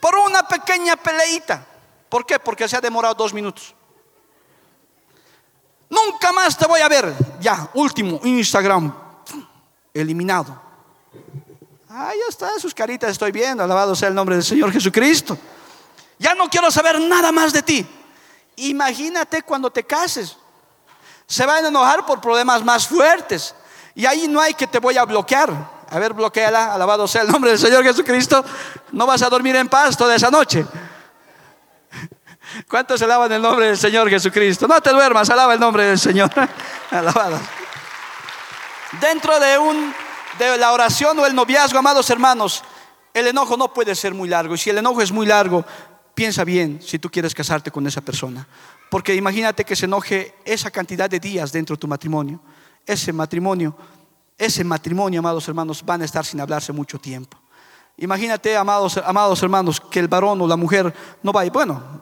[0.00, 1.64] por una pequeña peleita.
[2.08, 2.40] ¿Por qué?
[2.40, 3.72] Porque se ha demorado dos minutos.
[5.92, 7.14] Nunca más te voy a ver.
[7.38, 8.94] Ya, último, Instagram.
[9.92, 10.58] Eliminado.
[11.86, 13.62] Ahí está, sus caritas estoy viendo.
[13.62, 15.36] Alabado sea el nombre del Señor Jesucristo.
[16.18, 17.86] Ya no quiero saber nada más de ti.
[18.56, 20.34] Imagínate cuando te cases.
[21.26, 23.54] Se van a enojar por problemas más fuertes.
[23.94, 25.50] Y ahí no hay que te voy a bloquear.
[25.90, 26.72] A ver, bloqueala.
[26.72, 28.42] Alabado sea el nombre del Señor Jesucristo.
[28.92, 30.64] No vas a dormir en paz toda esa noche.
[32.68, 34.66] ¿Cuántos alaban el nombre del Señor Jesucristo?
[34.66, 36.30] No te duermas, alaba el nombre del Señor.
[36.90, 37.40] Alabado.
[39.00, 39.94] Dentro de un
[40.38, 42.62] de la oración o el noviazgo, amados hermanos,
[43.14, 44.54] el enojo no puede ser muy largo.
[44.54, 45.64] Y si el enojo es muy largo,
[46.14, 48.46] piensa bien si tú quieres casarte con esa persona.
[48.90, 52.40] Porque imagínate que se enoje esa cantidad de días dentro de tu matrimonio.
[52.84, 53.76] Ese matrimonio,
[54.36, 57.38] ese matrimonio, amados hermanos, van a estar sin hablarse mucho tiempo.
[57.98, 61.44] Imagínate, amados, amados hermanos, que el varón o la mujer no va.
[61.44, 62.00] Bueno,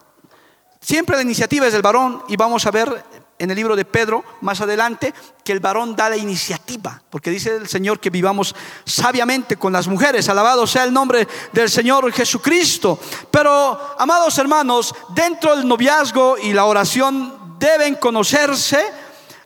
[0.80, 3.04] siempre la iniciativa es del varón y vamos a ver
[3.40, 7.56] en el libro de Pedro, más adelante, que el varón da la iniciativa, porque dice
[7.56, 13.00] el Señor que vivamos sabiamente con las mujeres, alabado sea el nombre del Señor Jesucristo.
[13.30, 18.84] Pero, amados hermanos, dentro del noviazgo y la oración deben conocerse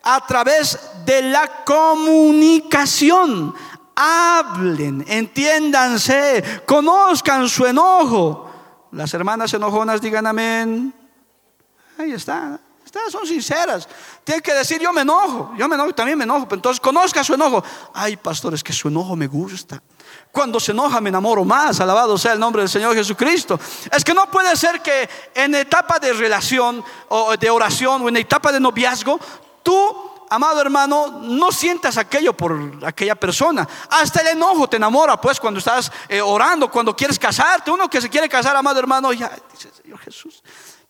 [0.03, 3.55] a través de la comunicación.
[3.94, 8.51] Hablen, entiéndanse, conozcan su enojo.
[8.90, 11.04] Las hermanas enojonas digan amén.
[11.98, 12.59] Ahí está
[13.11, 13.88] son sinceras.
[14.22, 16.46] Tienen que decir, yo me enojo, yo me enojo, también me enojo.
[16.46, 17.62] Pero entonces conozca su enojo.
[17.92, 19.83] Ay, pastor, es que su enojo me gusta.
[20.30, 23.59] Cuando se enoja me enamoro más, alabado sea el nombre del Señor Jesucristo.
[23.90, 28.16] Es que no puede ser que en etapa de relación o de oración o en
[28.16, 29.18] etapa de noviazgo,
[29.62, 33.68] tú amado hermano, no sientas aquello por aquella persona.
[33.90, 37.70] Hasta el enojo te enamora, pues, cuando estás eh, orando, cuando quieres casarte.
[37.70, 40.42] Uno que se quiere casar, amado hermano, ya dice, Señor Jesús,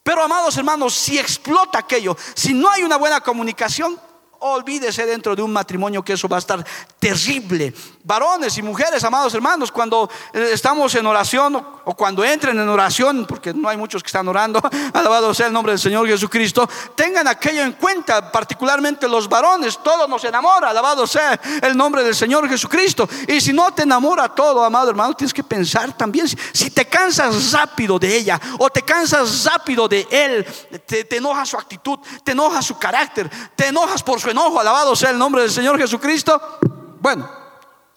[0.05, 3.99] pero amados hermanos, si explota aquello, si no hay una buena comunicación,
[4.45, 6.65] olvídese dentro de un matrimonio que eso va a estar
[6.99, 7.73] terrible.
[8.03, 13.25] Varones y mujeres, amados hermanos, cuando eh, estamos en oración o cuando entren en oración,
[13.27, 14.61] porque no hay muchos que están orando,
[14.93, 20.07] alabado sea el nombre del Señor Jesucristo, tengan aquello en cuenta, particularmente los varones, todo
[20.07, 23.09] nos enamora, alabado sea el nombre del Señor Jesucristo.
[23.27, 27.53] Y si no te enamora todo, amado hermano, tienes que pensar también, si te cansas
[27.53, 30.45] rápido de ella o te cansas rápido de él,
[30.85, 34.97] te, te enoja su actitud, te enoja su carácter, te enojas por su enojo, alabado
[34.97, 36.59] sea el nombre del Señor Jesucristo.
[37.01, 37.31] Bueno,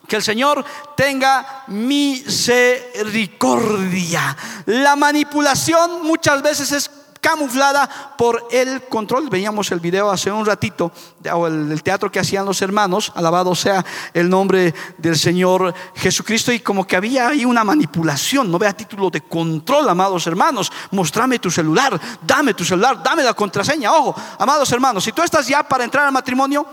[0.08, 0.64] que el Señor
[0.96, 4.38] tenga misericordia.
[4.68, 6.92] La manipulación muchas veces es
[7.28, 9.30] camuflada por el control.
[9.30, 10.94] Veíamos el video hace un ratito,
[11.34, 16.62] o el, teatro que hacían los hermanos, alabado sea el nombre del Señor Jesucristo, y
[16.62, 21.52] como que había ahí una manipulación, no vea título de control, amados hermanos, mostrame tu
[21.52, 25.84] celular, dame tu celular, dame la contraseña, ojo, amados hermanos, si tú estás ya para
[25.84, 26.66] entrar al matrimonio,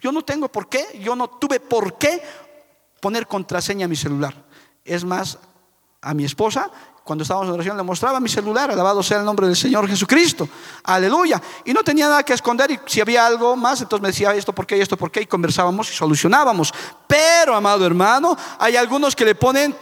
[0.00, 2.22] yo no tengo por qué, yo no tuve por qué
[3.00, 4.34] poner contraseña a mi celular.
[4.84, 5.36] Es más,
[6.00, 6.70] a mi esposa
[7.08, 10.46] cuando estábamos en oración le mostraba mi celular, alabado sea el nombre del Señor Jesucristo.
[10.84, 11.40] Aleluya.
[11.64, 14.52] Y no tenía nada que esconder y si había algo más, entonces me decía esto
[14.52, 16.70] por qué, esto por qué, y conversábamos y solucionábamos.
[17.06, 19.74] Pero, amado hermano, hay algunos que le ponen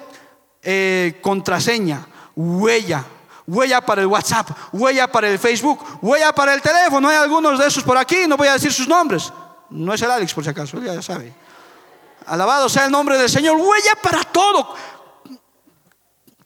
[0.62, 3.04] eh, contraseña, huella,
[3.44, 7.08] huella para el WhatsApp, huella para el Facebook, huella para el teléfono.
[7.08, 9.32] Hay algunos de esos por aquí, no voy a decir sus nombres.
[9.70, 11.34] No es el Alex, por si acaso, ya sabe.
[12.26, 14.76] Alabado sea el nombre del Señor, huella para todo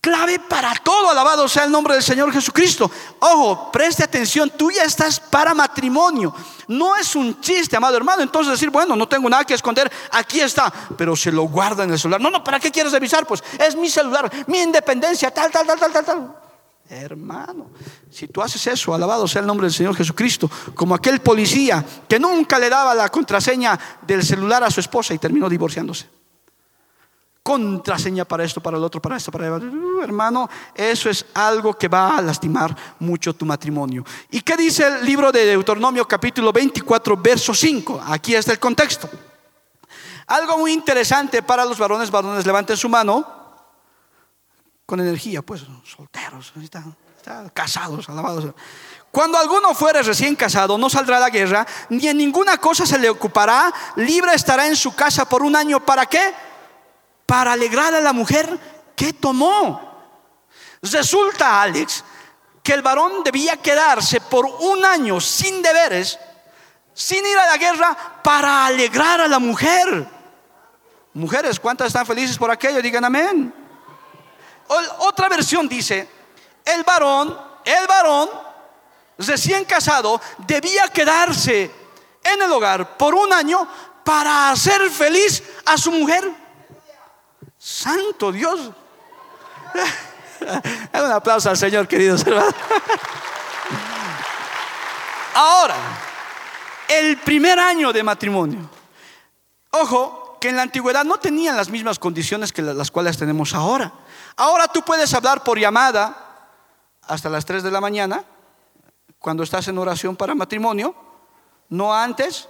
[0.01, 1.11] clave para todo.
[1.11, 2.91] Alabado sea el nombre del Señor Jesucristo.
[3.21, 6.35] Ojo, preste atención, tú ya estás para matrimonio.
[6.69, 8.23] No es un chiste, amado hermano.
[8.23, 11.91] Entonces decir, bueno, no tengo nada que esconder, aquí está, pero se lo guarda en
[11.91, 12.21] el celular.
[12.21, 13.27] No, no, ¿para qué quieres revisar?
[13.27, 16.37] Pues es mi celular, mi independencia, tal, tal, tal, tal, tal, tal.
[16.89, 17.71] Hermano,
[18.11, 22.19] si tú haces eso, alabado sea el nombre del Señor Jesucristo, como aquel policía que
[22.19, 26.20] nunca le daba la contraseña del celular a su esposa y terminó divorciándose
[27.51, 29.69] contraseña para esto, para el otro, para esto, para el otro.
[29.69, 34.05] Uh, hermano, eso es algo que va a lastimar mucho tu matrimonio.
[34.31, 38.05] ¿Y qué dice el libro de Deuteronomio capítulo 24, verso 5?
[38.07, 39.11] Aquí está el contexto.
[40.29, 43.27] Algo muy interesante para los varones, varones, levanten su mano
[44.87, 46.95] con energía, pues, solteros, están,
[47.53, 48.55] casados, alabados.
[49.11, 52.97] Cuando alguno fuere recién casado, no saldrá a la guerra, ni en ninguna cosa se
[52.97, 55.81] le ocupará, libre estará en su casa por un año.
[55.81, 56.33] ¿Para qué?
[57.31, 58.59] Para alegrar a la mujer
[58.97, 59.88] que tomó.
[60.83, 62.03] Resulta, Alex,
[62.61, 66.19] que el varón debía quedarse por un año sin deberes,
[66.93, 70.09] sin ir a la guerra, para alegrar a la mujer.
[71.14, 72.83] Mujeres, ¿cuántas están felices por aquello?
[72.83, 73.55] Digan amén.
[74.99, 76.09] Otra versión dice,
[76.64, 78.29] el varón, el varón
[79.19, 81.71] recién casado debía quedarse
[82.25, 83.69] en el hogar por un año
[84.03, 86.50] para hacer feliz a su mujer.
[87.61, 88.59] Santo Dios.
[90.94, 92.55] Un aplauso al Señor, queridos hermanos.
[95.35, 95.77] Ahora,
[96.88, 98.70] el primer año de matrimonio.
[99.73, 103.92] Ojo, que en la antigüedad no tenían las mismas condiciones que las cuales tenemos ahora.
[104.37, 106.49] Ahora tú puedes hablar por llamada
[107.03, 108.25] hasta las 3 de la mañana,
[109.18, 110.94] cuando estás en oración para matrimonio,
[111.68, 112.49] no antes,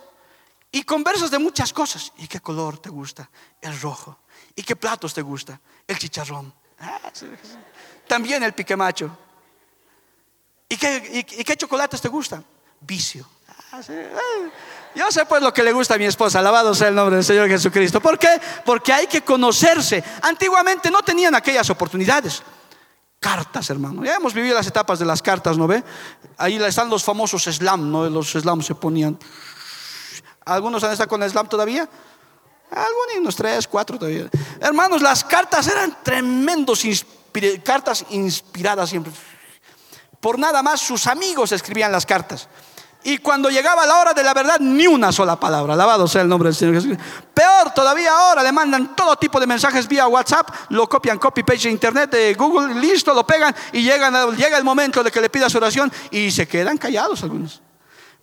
[0.70, 2.12] y conversas de muchas cosas.
[2.18, 3.29] ¿Y qué color te gusta?
[3.61, 4.20] El rojo.
[4.61, 5.59] ¿Y qué platos te gusta?
[5.87, 6.53] El chicharrón.
[6.79, 7.11] Ah,
[8.07, 9.11] También el piquemacho.
[10.68, 12.44] ¿Y qué, y, qué chocolates te gustan?
[12.79, 13.27] Vicio.
[13.73, 13.81] Ah,
[14.94, 17.25] Yo sé pues lo que le gusta a mi esposa, alabado sea el nombre del
[17.25, 18.03] Señor Jesucristo.
[18.03, 18.38] ¿Por qué?
[18.62, 20.05] Porque hay que conocerse.
[20.20, 22.42] Antiguamente no tenían aquellas oportunidades.
[23.18, 24.05] Cartas, hermano.
[24.05, 25.83] Ya hemos vivido las etapas de las cartas, ¿no ve?
[26.37, 28.11] Ahí están los famosos slam, ¿no?
[28.11, 29.18] Los slam se ponían.
[30.44, 31.88] ¿Algunos han estado con el slam todavía?
[32.71, 34.29] Algunos, tres, cuatro todavía.
[34.61, 36.85] Hermanos, las cartas eran tremendos,
[37.65, 39.13] cartas inspiradas siempre.
[40.21, 42.49] Por nada más sus amigos escribían las cartas.
[43.03, 45.73] Y cuando llegaba la hora de la verdad, ni una sola palabra.
[45.73, 46.99] Alabado sea el nombre del Señor Jesús.
[47.33, 51.63] Peor todavía ahora, le mandan todo tipo de mensajes vía WhatsApp, lo copian, copy page
[51.63, 55.31] de internet, de Google, listo, lo pegan y llegan, llega el momento de que le
[55.31, 57.63] pidas oración y se quedan callados algunos.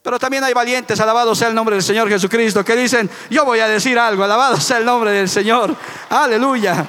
[0.07, 3.59] Pero también hay valientes, alabado sea el nombre del Señor Jesucristo, que dicen, yo voy
[3.59, 5.75] a decir algo, alabado sea el nombre del Señor.
[6.09, 6.87] Aleluya.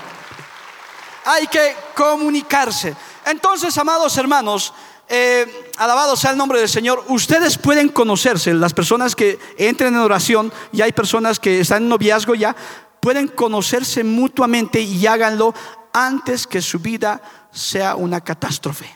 [1.24, 2.94] Hay que comunicarse.
[3.26, 4.72] Entonces, amados hermanos,
[5.08, 10.00] eh, alabado sea el nombre del Señor, ustedes pueden conocerse, las personas que entren en
[10.00, 12.54] oración, y hay personas que están en noviazgo ya,
[13.00, 15.52] pueden conocerse mutuamente y háganlo
[15.92, 18.88] antes que su vida sea una catástrofe.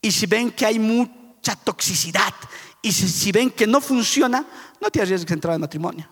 [0.00, 2.32] Y si ven que hay mucha toxicidad
[2.84, 4.44] y si, ven que no funciona,
[4.78, 6.06] no te arriesgues a entrar en matrimonio.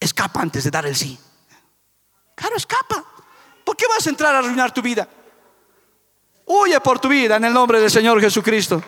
[0.00, 1.18] Escapa antes de dar el sí.
[2.34, 3.04] Claro, escapa.
[3.62, 5.06] ¿Por qué vas a entrar a arruinar tu vida?
[6.46, 8.82] Huye por tu vida en el nombre del Señor Jesucristo.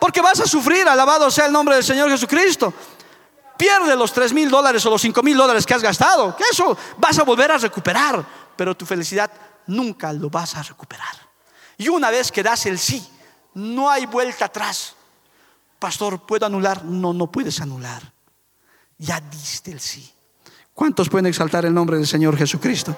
[0.00, 2.74] Porque vas a sufrir, alabado sea el nombre del Señor Jesucristo.
[3.56, 6.34] Pierde los tres mil dólares o los cinco mil dólares que has gastado.
[6.34, 8.26] Que eso vas a volver a recuperar.
[8.56, 9.30] Pero tu felicidad
[9.68, 11.14] nunca lo vas a recuperar.
[11.76, 13.08] Y una vez que das el sí,
[13.54, 14.96] no hay vuelta atrás.
[15.78, 16.84] Pastor, ¿puedo anular?
[16.84, 18.12] No, no puedes anular.
[18.98, 20.12] Ya diste el sí.
[20.74, 22.96] ¿Cuántos pueden exaltar el nombre del Señor Jesucristo?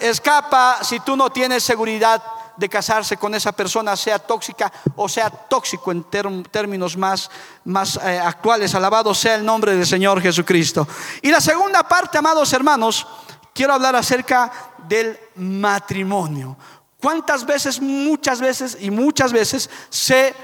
[0.00, 2.22] Escapa si tú no tienes seguridad
[2.56, 6.04] de casarse con esa persona sea tóxica o sea tóxico en
[6.50, 7.30] términos más,
[7.64, 8.74] más eh, actuales.
[8.74, 10.86] Alabado sea el nombre del Señor Jesucristo.
[11.22, 13.06] Y la segunda parte, amados hermanos,
[13.54, 14.52] quiero hablar acerca
[14.88, 16.56] del matrimonio.
[17.00, 20.34] ¿Cuántas veces, muchas veces y muchas veces se,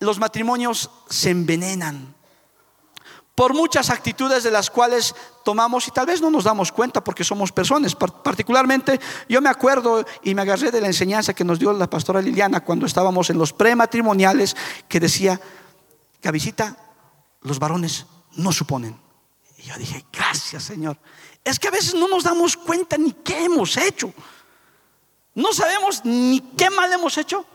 [0.00, 2.14] los matrimonios se envenenan?
[3.40, 5.14] por muchas actitudes de las cuales
[5.46, 7.94] tomamos y tal vez no nos damos cuenta porque somos personas.
[7.96, 12.20] Particularmente yo me acuerdo y me agarré de la enseñanza que nos dio la pastora
[12.20, 14.54] Liliana cuando estábamos en los prematrimoniales
[14.86, 15.40] que decía,
[16.20, 16.76] Gavisita,
[17.40, 18.04] los varones
[18.36, 19.00] no suponen.
[19.56, 20.98] Y yo dije, gracias Señor.
[21.42, 24.12] Es que a veces no nos damos cuenta ni qué hemos hecho.
[25.34, 27.46] No sabemos ni qué mal hemos hecho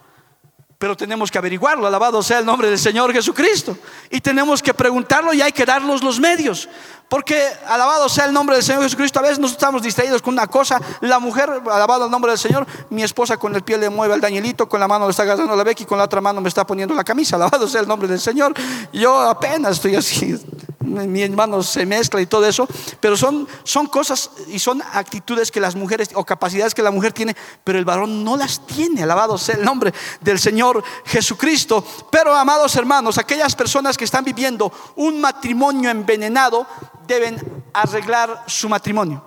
[0.85, 3.75] pero tenemos que averiguarlo, alabado sea el nombre del Señor Jesucristo.
[4.11, 6.69] Y tenemos que preguntarlo y hay que darnos los medios.
[7.09, 10.45] Porque alabado sea el nombre del Señor Jesucristo, a veces nos estamos distraídos con una
[10.45, 10.79] cosa.
[11.01, 14.21] La mujer, alabado el nombre del Señor, mi esposa con el pie le mueve el
[14.21, 16.49] dañelito, con la mano le está agarrando la beca y con la otra mano me
[16.49, 17.36] está poniendo la camisa.
[17.36, 18.53] Alabado sea el nombre del Señor.
[18.93, 20.39] Yo apenas estoy así
[20.86, 22.67] mi hermano se mezcla y todo eso,
[22.99, 27.13] pero son, son cosas y son actitudes que las mujeres o capacidades que la mujer
[27.13, 31.86] tiene, pero el varón no las tiene, alabado sea el nombre del Señor Jesucristo.
[32.11, 36.65] Pero amados hermanos, aquellas personas que están viviendo un matrimonio envenenado
[37.07, 39.23] deben arreglar su matrimonio.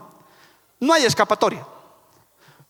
[0.80, 1.66] No hay escapatoria.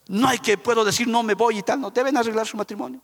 [0.09, 3.01] No hay que puedo decir no me voy y tal, no, deben arreglar su matrimonio.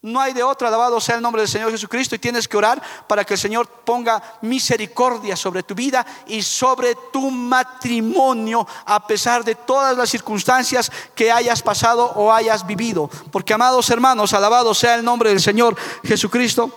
[0.00, 2.80] No hay de otra, alabado sea el nombre del Señor Jesucristo y tienes que orar
[3.08, 9.44] para que el Señor ponga misericordia sobre tu vida y sobre tu matrimonio a pesar
[9.44, 13.10] de todas las circunstancias que hayas pasado o hayas vivido.
[13.32, 16.70] Porque amados hermanos, alabado sea el nombre del Señor Jesucristo.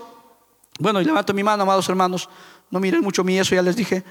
[0.79, 2.27] Bueno, y levanto mi mano, amados hermanos,
[2.71, 4.03] no miren mucho mi eso, ya les dije,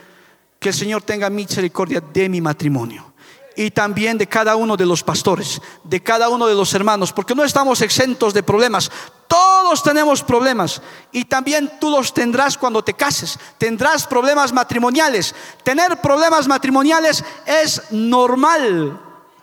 [0.60, 3.09] que el Señor tenga misericordia de mi matrimonio
[3.56, 7.34] y también de cada uno de los pastores, de cada uno de los hermanos, porque
[7.34, 8.90] no estamos exentos de problemas.
[9.26, 10.82] Todos tenemos problemas
[11.12, 13.38] y también tú los tendrás cuando te cases.
[13.58, 15.34] Tendrás problemas matrimoniales.
[15.62, 19.00] Tener problemas matrimoniales es normal.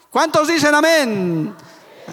[0.10, 1.56] ¿Cuántos dicen amén?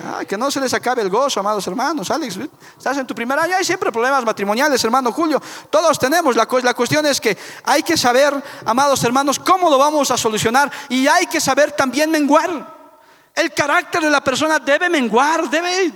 [0.03, 2.11] Ah, que no se les acabe el gozo, amados hermanos.
[2.11, 2.38] Alex,
[2.76, 5.40] estás en tu primer año, hay siempre problemas matrimoniales, hermano Julio.
[5.70, 6.34] Todos tenemos.
[6.34, 8.34] La, la cuestión es que hay que saber,
[8.64, 12.74] amados hermanos, cómo lo vamos a solucionar y hay que saber también menguar.
[13.34, 15.92] El carácter de la persona debe menguar, debe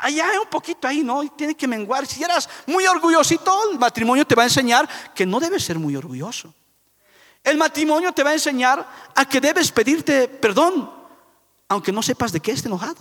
[0.00, 1.22] allá un poquito ahí, ¿no?
[1.30, 2.06] Tiene que menguar.
[2.06, 5.96] Si eras muy orgullosito, el matrimonio te va a enseñar que no debes ser muy
[5.96, 6.52] orgulloso.
[7.42, 11.03] El matrimonio te va a enseñar a que debes pedirte perdón
[11.68, 12.96] aunque no sepas de qué esté enojado.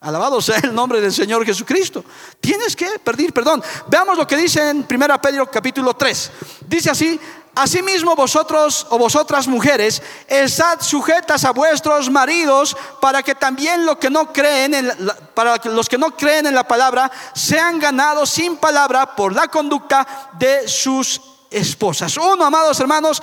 [0.00, 2.04] Alabado sea el nombre del Señor Jesucristo.
[2.40, 3.62] Tienes que pedir perdón.
[3.88, 6.30] Veamos lo que dice en 1 Pedro capítulo 3.
[6.68, 7.18] Dice así,
[7.56, 14.10] Asimismo vosotros o vosotras mujeres, estad sujetas a vuestros maridos para que también los que
[14.10, 14.92] no creen en
[15.32, 20.06] para los que no creen en la palabra sean ganados sin palabra por la conducta
[20.38, 21.18] de sus
[21.50, 22.14] esposas.
[22.18, 23.22] Uno, amados hermanos,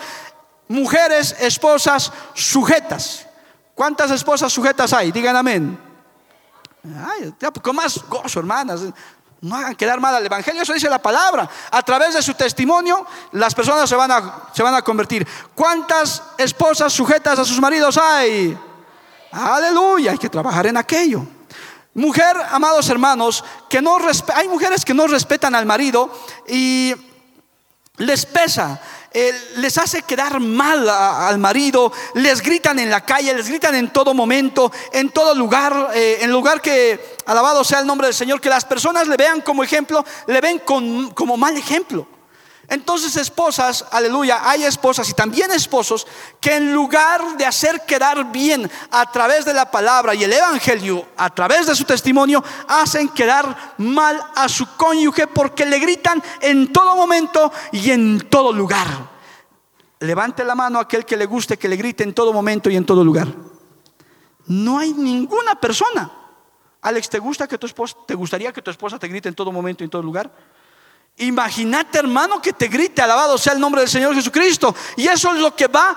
[0.68, 3.28] mujeres, esposas sujetas.
[3.76, 5.12] ¿Cuántas esposas sujetas hay?
[5.12, 5.80] Digan amén.
[6.84, 8.82] Ay, con más gozo, hermanas.
[9.42, 11.50] No hagan quedar mal al Evangelio, eso dice la palabra.
[11.72, 15.28] A través de su testimonio, las personas se van a, se van a convertir.
[15.54, 18.58] ¿Cuántas esposas sujetas a sus maridos hay?
[19.32, 21.26] Aleluya, hay que trabajar en aquello.
[21.96, 23.98] Mujer, amados hermanos, que no
[24.34, 26.10] hay mujeres que no respetan al marido
[26.48, 26.94] y
[27.98, 28.82] les pesa
[29.58, 34.14] les hace quedar mal al marido, les gritan en la calle, les gritan en todo
[34.14, 38.50] momento, en todo lugar, eh, en lugar que, alabado sea el nombre del Señor, que
[38.50, 42.08] las personas le vean como ejemplo, le ven como mal ejemplo.
[42.74, 46.08] Entonces, esposas, aleluya, hay esposas y también esposos
[46.42, 51.06] que en lugar de hacer quedar bien a través de la palabra y el evangelio,
[51.16, 56.74] a través de su testimonio, hacen quedar mal a su cónyuge porque le gritan en
[56.74, 58.88] todo momento y en todo lugar.
[60.00, 62.76] Levante la mano a aquel que le guste que le grite en todo momento y
[62.76, 63.28] en todo lugar.
[64.48, 66.12] No hay ninguna persona.
[66.82, 69.52] Alex, ¿te gusta que tu esposa, te gustaría que tu esposa te grite en todo
[69.52, 70.32] momento y en todo lugar?
[71.18, 74.76] Imagínate, hermano, que te grite, alabado sea el nombre del Señor Jesucristo.
[74.98, 75.96] Y eso es lo que va,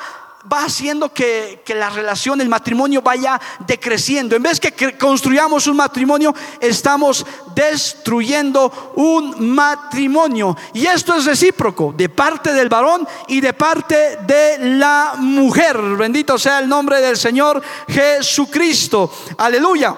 [0.52, 4.36] va haciendo que, que la relación, el matrimonio vaya decreciendo.
[4.36, 10.54] En vez que construyamos un matrimonio, estamos destruyendo un matrimonio.
[10.74, 15.78] Y esto es recíproco, de parte del varón y de parte de la mujer.
[15.78, 19.10] Bendito sea el nombre del Señor Jesucristo.
[19.38, 19.96] Aleluya.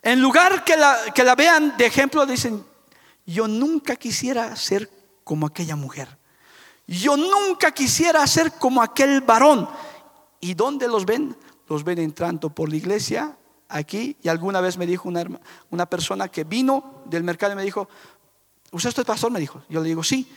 [0.00, 2.71] En lugar que la, que la vean de ejemplo, dicen,
[3.26, 4.90] yo nunca quisiera ser
[5.24, 6.18] como aquella mujer.
[6.86, 9.68] Yo nunca quisiera ser como aquel varón.
[10.40, 11.36] ¿Y dónde los ven?
[11.68, 13.36] Los ven entrando por la iglesia
[13.68, 14.16] aquí.
[14.22, 15.24] Y alguna vez me dijo una,
[15.70, 17.88] una persona que vino del mercado y me dijo,
[18.72, 19.30] ¿usted es pastor?
[19.30, 19.62] Me dijo.
[19.68, 20.30] Yo le digo, sí.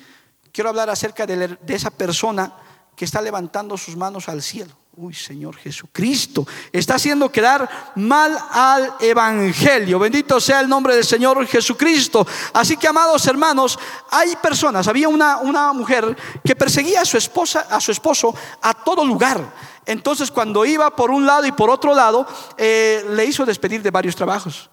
[0.51, 2.53] Quiero hablar acerca de esa persona
[2.95, 4.73] que está levantando sus manos al cielo.
[4.97, 9.99] Uy, Señor Jesucristo, está haciendo quedar mal al Evangelio.
[9.99, 12.25] Bendito sea el nombre del Señor Jesucristo.
[12.53, 13.77] Así que, amados hermanos,
[14.09, 16.15] hay personas, había una, una mujer
[16.45, 19.53] que perseguía a su esposa, a su esposo a todo lugar.
[19.85, 22.25] Entonces, cuando iba por un lado y por otro lado,
[22.55, 24.69] eh, le hizo despedir de varios trabajos.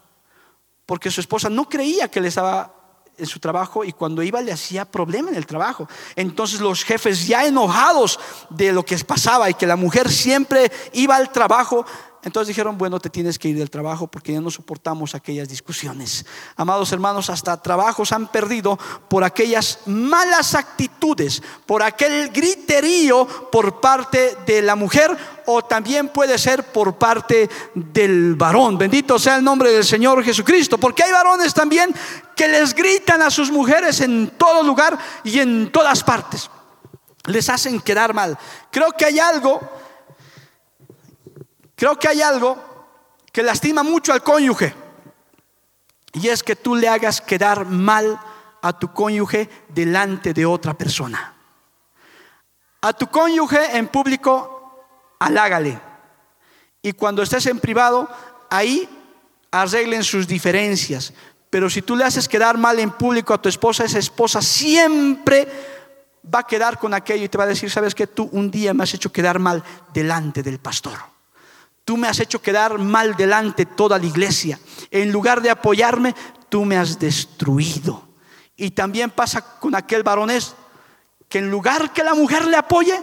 [0.87, 2.82] Porque su esposa no creía que le estaba
[3.19, 5.89] en su trabajo y cuando iba le hacía problema en el trabajo.
[6.17, 8.19] Entonces los jefes ya enojados
[8.51, 11.85] de lo que pasaba y que la mujer siempre iba al trabajo,
[12.25, 16.25] entonces dijeron, bueno, te tienes que ir del trabajo porque ya no soportamos aquellas discusiones.
[16.55, 24.37] Amados hermanos, hasta trabajos han perdido por aquellas malas actitudes, por aquel griterío por parte
[24.47, 28.79] de la mujer o también puede ser por parte del varón.
[28.79, 31.95] Bendito sea el nombre del Señor Jesucristo, porque hay varones también
[32.37, 36.51] que les gritan a sus mujeres en todo lugar y en todas partes.
[37.27, 38.39] Les hacen quedar mal.
[38.71, 39.61] Creo que hay algo
[41.83, 42.57] Creo que hay algo
[43.33, 44.73] que lastima mucho al cónyuge
[46.13, 48.21] y es que tú le hagas quedar mal
[48.63, 51.35] a tu cónyuge delante de otra persona.
[52.83, 54.62] A tu cónyuge en público,
[55.23, 55.81] halágale.
[56.83, 58.09] Y cuando estés en privado,
[58.51, 58.89] ahí
[59.51, 61.13] arreglen sus diferencias.
[61.49, 65.47] Pero si tú le haces quedar mal en público a tu esposa, esa esposa siempre
[66.33, 68.75] va a quedar con aquello y te va a decir, sabes que tú un día
[68.75, 69.63] me has hecho quedar mal
[69.93, 70.99] delante del pastor.
[71.85, 74.59] Tú me has hecho quedar mal delante toda la iglesia.
[74.91, 76.15] En lugar de apoyarme,
[76.49, 78.09] tú me has destruido.
[78.57, 80.55] Y también pasa con aquel varonés
[81.29, 83.03] que en lugar que la mujer le apoye,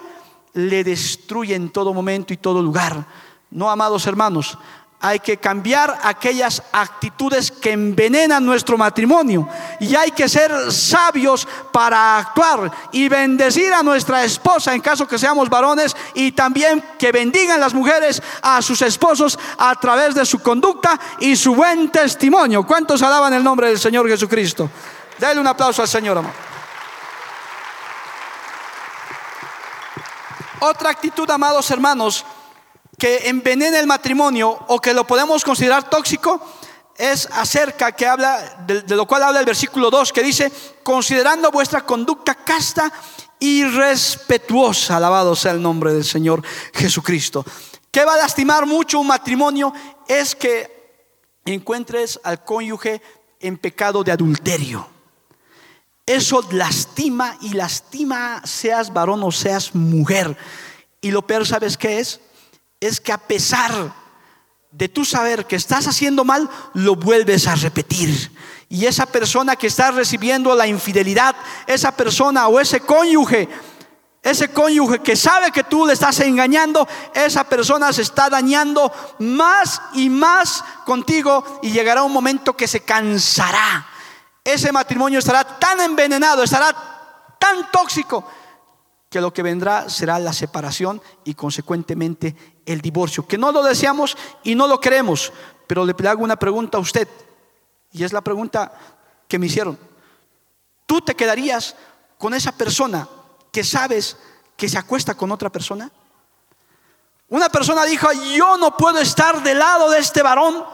[0.54, 3.06] le destruye en todo momento y todo lugar.
[3.52, 4.58] No, amados hermanos,
[5.02, 9.48] hay que cambiar aquellas actitudes que envenenan nuestro matrimonio
[9.80, 15.18] y hay que ser sabios para actuar y bendecir a nuestra esposa en caso que
[15.18, 20.40] seamos varones y también que bendigan las mujeres a sus esposos a través de su
[20.40, 22.64] conducta y su buen testimonio.
[22.68, 24.70] ¿Cuántos alaban el nombre del Señor Jesucristo?
[25.18, 26.49] Dale un aplauso al Señor, amor.
[30.62, 32.26] Otra actitud, amados hermanos,
[32.98, 36.42] que envenena el matrimonio o que lo podemos considerar tóxico
[36.98, 40.52] es acerca que habla de, lo cual habla el versículo 2 que dice
[40.84, 42.92] considerando vuestra conducta casta
[43.40, 46.44] y respetuosa alabado sea el nombre del Señor
[46.74, 47.46] Jesucristo.
[47.90, 49.74] Que va a lastimar mucho un matrimonio
[50.10, 51.08] es que
[51.46, 53.02] encuentres al cónyuge
[53.40, 54.99] en pecado de adulterio
[56.10, 60.36] eso lastima y lastima seas varón o seas mujer
[61.02, 62.20] y lo peor sabes qué es
[62.80, 63.94] es que a pesar
[64.72, 68.32] de tu saber que estás haciendo mal, lo vuelves a repetir.
[68.70, 71.36] Y esa persona que está recibiendo la infidelidad,
[71.68, 73.48] esa persona o ese cónyuge,
[74.24, 79.80] ese cónyuge que sabe que tú le estás engañando, esa persona se está dañando más
[79.94, 83.99] y más contigo y llegará un momento que se cansará.
[84.54, 86.74] Ese matrimonio estará tan envenenado, estará
[87.38, 88.26] tan tóxico
[89.10, 94.16] que lo que vendrá será la separación y consecuentemente el divorcio, que no lo deseamos
[94.44, 95.34] y no lo queremos,
[95.68, 97.08] pero le hago una pregunta a usted,
[97.92, 98.72] y es la pregunta
[99.28, 99.78] que me hicieron.
[100.86, 101.76] ¿Tú te quedarías
[102.18, 103.08] con esa persona
[103.52, 104.18] que sabes
[104.56, 105.92] que se acuesta con otra persona?
[107.30, 110.66] Una persona dijo, yo no puedo estar del lado de este varón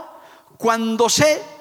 [0.58, 1.55] cuando sé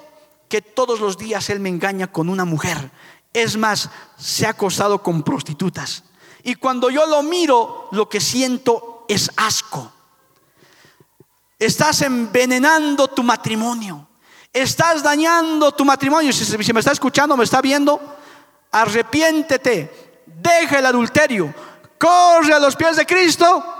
[0.55, 2.93] que todos los días él me engaña con una mujer.
[3.33, 6.05] Es más, se ha acostado con prostitutas.
[6.45, 9.91] Y cuando yo lo miro, lo que siento es asco.
[11.59, 14.07] Estás envenenando tu matrimonio.
[14.53, 16.33] Estás dañando tu matrimonio.
[16.33, 18.01] Si, me está escuchando, me está viendo,
[18.71, 20.23] arrepiéntete.
[20.25, 21.53] Deja el adulterio.
[21.99, 23.75] Corre a los pies de Cristo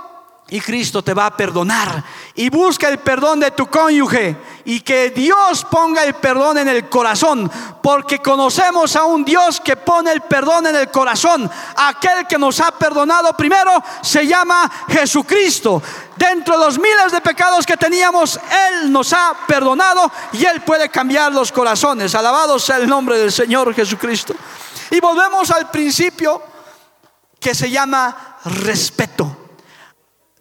[0.49, 2.03] y Cristo te va a perdonar.
[2.35, 4.35] Y busca el perdón de tu cónyuge.
[4.65, 7.49] Y que Dios ponga el perdón en el corazón.
[7.81, 11.49] Porque conocemos a un Dios que pone el perdón en el corazón.
[11.77, 13.71] Aquel que nos ha perdonado primero
[14.01, 15.81] se llama Jesucristo.
[16.17, 18.39] Dentro de los miles de pecados que teníamos,
[18.71, 22.15] Él nos ha perdonado y Él puede cambiar los corazones.
[22.15, 24.35] Alabado sea el nombre del Señor Jesucristo.
[24.91, 26.41] Y volvemos al principio
[27.39, 29.45] que se llama respeto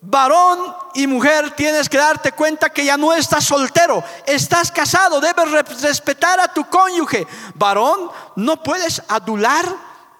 [0.06, 5.50] varón y mujer, tienes que darte cuenta que ya no estás soltero, estás casado, debes
[5.82, 7.26] respetar a tu cónyuge.
[7.54, 9.66] Varón, no puedes adular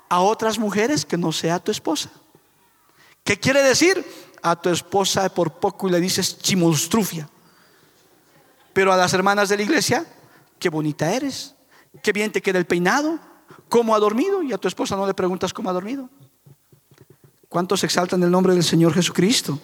[0.09, 2.11] a otras mujeres que no sea tu esposa.
[3.23, 4.05] ¿Qué quiere decir?
[4.43, 7.29] A tu esposa por poco le dices chimonstrufia.
[8.73, 10.05] Pero a las hermanas de la iglesia,
[10.59, 11.55] qué bonita eres,
[12.03, 13.19] qué bien te queda el peinado,
[13.69, 16.11] cómo ha dormido, y a tu esposa no le preguntas cómo ha dormido.
[17.49, 19.59] ¿Cuántos exaltan el nombre del Señor Jesucristo?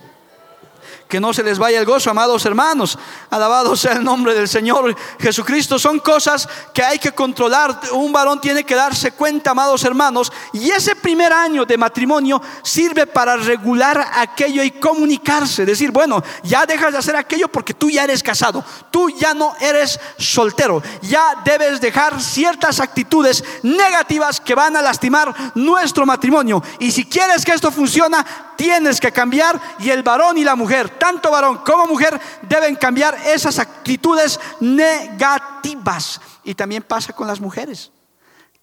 [1.10, 2.96] Que no se les vaya el gozo, amados hermanos.
[3.28, 5.78] Alabado sea el nombre del Señor Jesucristo.
[5.78, 7.78] Son cosas que hay que controlar.
[7.92, 10.32] Un varón tiene que darse cuenta, amados hermanos.
[10.52, 15.66] Y ese primer año de matrimonio sirve para regular aquello y comunicarse.
[15.66, 18.64] Decir, bueno, ya dejas de hacer aquello porque tú ya eres casado.
[18.90, 20.80] Tú ya no eres soltero.
[21.02, 26.62] Ya debes dejar ciertas actitudes negativas que van a lastimar nuestro matrimonio.
[26.78, 28.18] Y si quieres que esto funcione,
[28.60, 33.18] tienes que cambiar y el varón y la mujer, tanto varón como mujer, deben cambiar
[33.26, 36.20] esas actitudes negativas.
[36.44, 37.90] Y también pasa con las mujeres,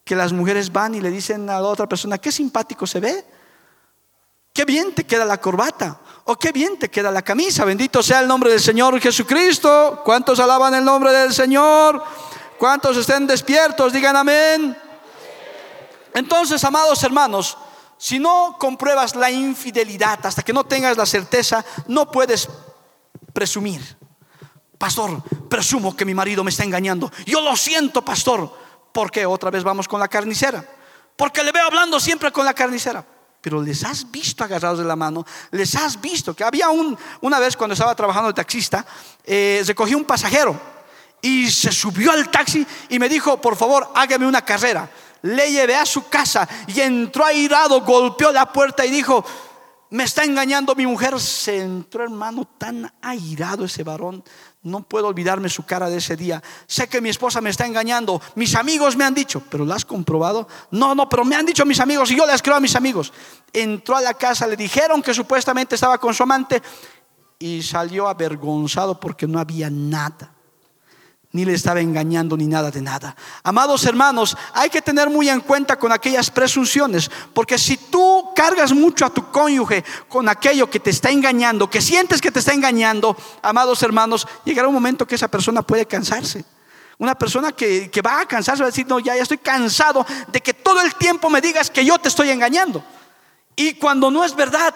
[0.05, 3.25] que las mujeres van y le dicen a la otra persona, qué simpático se ve,
[4.53, 8.19] qué bien te queda la corbata, o qué bien te queda la camisa, bendito sea
[8.19, 10.01] el nombre del Señor Jesucristo.
[10.05, 12.03] ¿Cuántos alaban el nombre del Señor?
[12.57, 13.93] ¿Cuántos estén despiertos?
[13.93, 14.77] Digan amén.
[16.13, 17.57] Entonces, amados hermanos,
[17.97, 22.47] si no compruebas la infidelidad hasta que no tengas la certeza, no puedes
[23.33, 23.97] presumir.
[24.77, 27.11] Pastor, presumo que mi marido me está engañando.
[27.25, 28.51] Yo lo siento, pastor.
[28.91, 29.25] ¿Por qué?
[29.25, 30.63] Otra vez vamos con la carnicera.
[31.15, 33.03] Porque le veo hablando siempre con la carnicera.
[33.41, 37.39] Pero les has visto agarrados de la mano, les has visto que había un, una
[37.39, 38.85] vez cuando estaba trabajando de taxista,
[39.23, 40.59] eh, recogí un pasajero
[41.21, 44.89] y se subió al taxi y me dijo, por favor, hágame una carrera.
[45.21, 49.23] Le llevé a su casa y entró airado, golpeó la puerta y dijo,
[49.89, 51.19] me está engañando mi mujer.
[51.19, 54.23] Se entró hermano tan airado ese varón.
[54.63, 56.43] No puedo olvidarme su cara de ese día.
[56.65, 58.21] Sé que mi esposa me está engañando.
[58.35, 60.47] Mis amigos me han dicho, pero ¿lo has comprobado?
[60.71, 63.13] No, no, pero me han dicho mis amigos y yo les creo a mis amigos.
[63.53, 66.61] Entró a la casa, le dijeron que supuestamente estaba con su amante
[67.39, 70.36] y salió avergonzado porque no había nada
[71.31, 73.15] ni le estaba engañando ni nada de nada.
[73.43, 78.71] Amados hermanos, hay que tener muy en cuenta con aquellas presunciones, porque si tú cargas
[78.71, 82.53] mucho a tu cónyuge con aquello que te está engañando, que sientes que te está
[82.53, 86.45] engañando, amados hermanos, llegará un momento que esa persona puede cansarse.
[86.99, 90.41] Una persona que, va a cansarse va a decir, no, ya, ya estoy cansado de
[90.41, 92.83] que todo el tiempo me digas que yo te estoy engañando.
[93.55, 94.73] Y cuando no es verdad,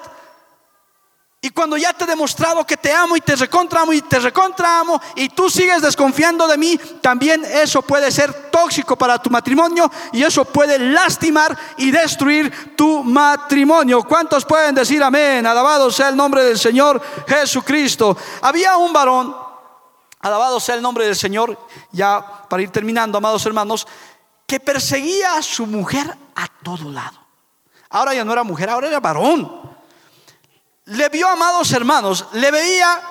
[1.43, 4.19] y cuando ya te he demostrado que te amo y te recontra amo y te
[4.19, 9.31] recontra amo y tú sigues desconfiando de mí, también eso puede ser tóxico para tu
[9.31, 14.03] matrimonio y eso puede lastimar y destruir tu matrimonio.
[14.03, 15.47] ¿Cuántos pueden decir amén?
[15.47, 18.15] Alabado sea el nombre del Señor Jesucristo.
[18.43, 19.35] Había un varón,
[20.19, 21.57] alabado sea el nombre del Señor,
[21.91, 23.87] ya para ir terminando, amados hermanos,
[24.45, 27.17] que perseguía a su mujer a todo lado.
[27.89, 29.60] Ahora ya no era mujer, ahora era varón
[30.85, 33.01] le vio, amados hermanos, le veía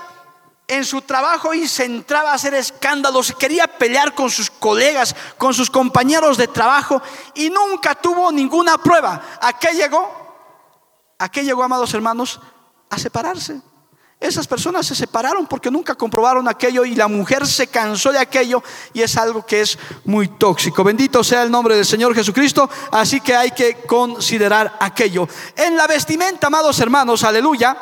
[0.70, 5.52] en su trabajo y se entraba a hacer escándalos, quería pelear con sus colegas, con
[5.52, 7.02] sus compañeros de trabajo
[7.34, 9.20] y nunca tuvo ninguna prueba.
[9.40, 10.08] ¿A qué llegó?
[11.18, 12.40] ¿A qué llegó, amados hermanos?
[12.88, 13.60] A separarse.
[14.20, 18.62] Esas personas se separaron porque nunca comprobaron aquello y la mujer se cansó de aquello
[18.92, 20.84] y es algo que es muy tóxico.
[20.84, 25.26] Bendito sea el nombre del Señor Jesucristo, así que hay que considerar aquello.
[25.56, 27.74] En la vestimenta, amados hermanos, aleluya.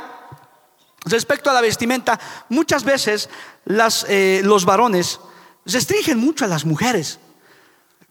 [1.06, 2.20] Respecto a la vestimenta,
[2.50, 3.28] muchas veces
[3.64, 5.18] las, eh, los varones
[5.66, 7.18] restringen mucho a las mujeres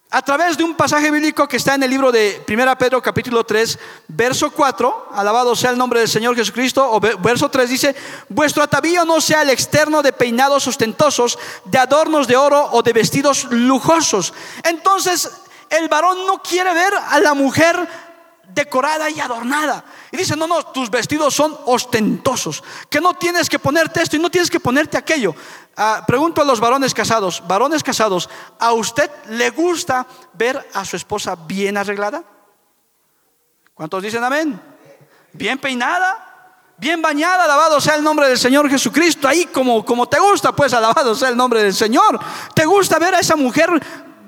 [0.10, 3.46] a través de un pasaje bíblico que está en el libro de 1 Pedro capítulo
[3.46, 3.78] 3,
[4.08, 7.96] verso 4, alabado sea el nombre del Señor Jesucristo, o verso 3 dice,
[8.30, 12.94] vuestro atavío no sea el externo de peinados ostentosos, de adornos de oro o de
[12.94, 14.34] vestidos lujosos.
[14.64, 15.30] Entonces,
[15.70, 18.07] el varón no quiere ver a la mujer
[18.48, 19.84] decorada y adornada.
[20.12, 24.20] Y dice, no, no, tus vestidos son ostentosos, que no tienes que ponerte esto y
[24.20, 25.36] no tienes que ponerte aquello.
[25.76, 28.30] Ah, pregunto a los varones casados, varones casados,
[28.60, 32.24] ¿a usted le gusta ver a su esposa bien arreglada?
[33.74, 34.60] ¿Cuántos dicen amén?
[35.34, 40.20] Bien peinada, bien bañada, alabado sea el nombre del Señor Jesucristo, ahí como, como te
[40.20, 42.20] gusta, pues alabado sea el nombre del Señor.
[42.56, 43.70] ¿Te gusta ver a esa mujer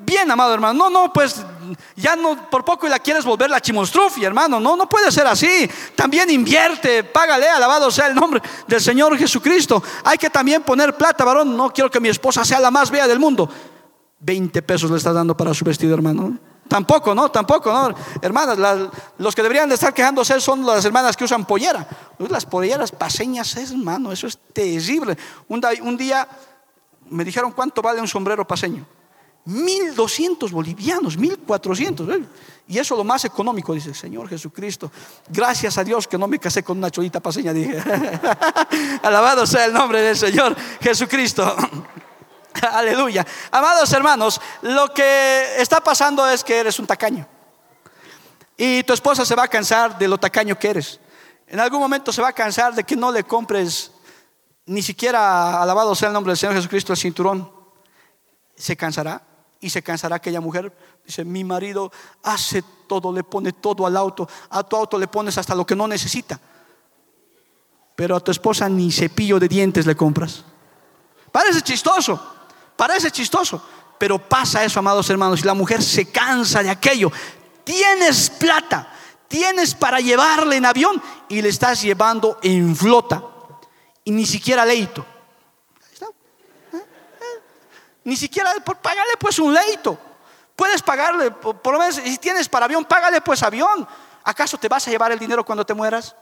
[0.01, 0.77] bien, amado hermano?
[0.77, 1.43] No, no, pues
[1.95, 4.59] ya no por poco y la quieres volver la chimonstrufi, hermano.
[4.59, 5.69] No, no puede ser así.
[5.95, 9.81] También invierte, págale, alabado sea el nombre del Señor Jesucristo.
[10.03, 11.55] Hay que también poner plata, varón.
[11.55, 13.49] No quiero que mi esposa sea la más bella del mundo.
[14.19, 16.37] 20 pesos le está dando para su vestido, hermano.
[16.67, 17.31] Tampoco, ¿no?
[17.31, 17.95] Tampoco, ¿no?
[18.21, 21.87] Hermanas, los que deberían de estar quejándose son las hermanas que usan pollera.
[22.29, 25.17] Las polleras paseñas, hermano, eso es terrible.
[25.47, 26.27] un día
[27.09, 28.85] me dijeron cuánto vale un sombrero paseño.
[29.45, 32.09] 1200 bolivianos, 1400.
[32.09, 32.25] ¿eh?
[32.67, 34.91] Y eso lo más económico, dice el Señor Jesucristo.
[35.27, 37.81] Gracias a Dios que no me casé con una cholita paseña, dije.
[39.01, 41.55] Alabado sea el nombre del Señor Jesucristo.
[42.71, 43.25] Aleluya.
[43.49, 47.27] Amados hermanos, lo que está pasando es que eres un tacaño.
[48.55, 50.99] Y tu esposa se va a cansar de lo tacaño que eres.
[51.47, 53.91] En algún momento se va a cansar de que no le compres
[54.67, 57.51] ni siquiera, alabado sea el nombre del Señor Jesucristo, el cinturón.
[58.55, 59.23] Se cansará
[59.59, 60.75] y se cansará aquella mujer.
[61.05, 61.91] Dice, mi marido
[62.23, 64.27] hace todo, le pone todo al auto.
[64.49, 66.39] A tu auto le pones hasta lo que no necesita.
[67.95, 70.43] Pero a tu esposa ni cepillo de dientes le compras.
[71.31, 72.19] Parece chistoso,
[72.75, 73.61] parece chistoso.
[73.97, 77.11] Pero pasa eso, amados hermanos, y la mujer se cansa de aquello.
[77.65, 78.93] Tienes plata,
[79.27, 83.21] tienes para llevarle en avión y le estás llevando en flota.
[84.05, 85.05] Y ni siquiera leito.
[88.03, 89.97] Ni siquiera por pagarle pues un leito.
[90.55, 93.87] Puedes pagarle, por, lo menos si tienes para avión, págale pues avión.
[94.23, 96.15] ¿Acaso te vas a llevar el dinero cuando te mueras?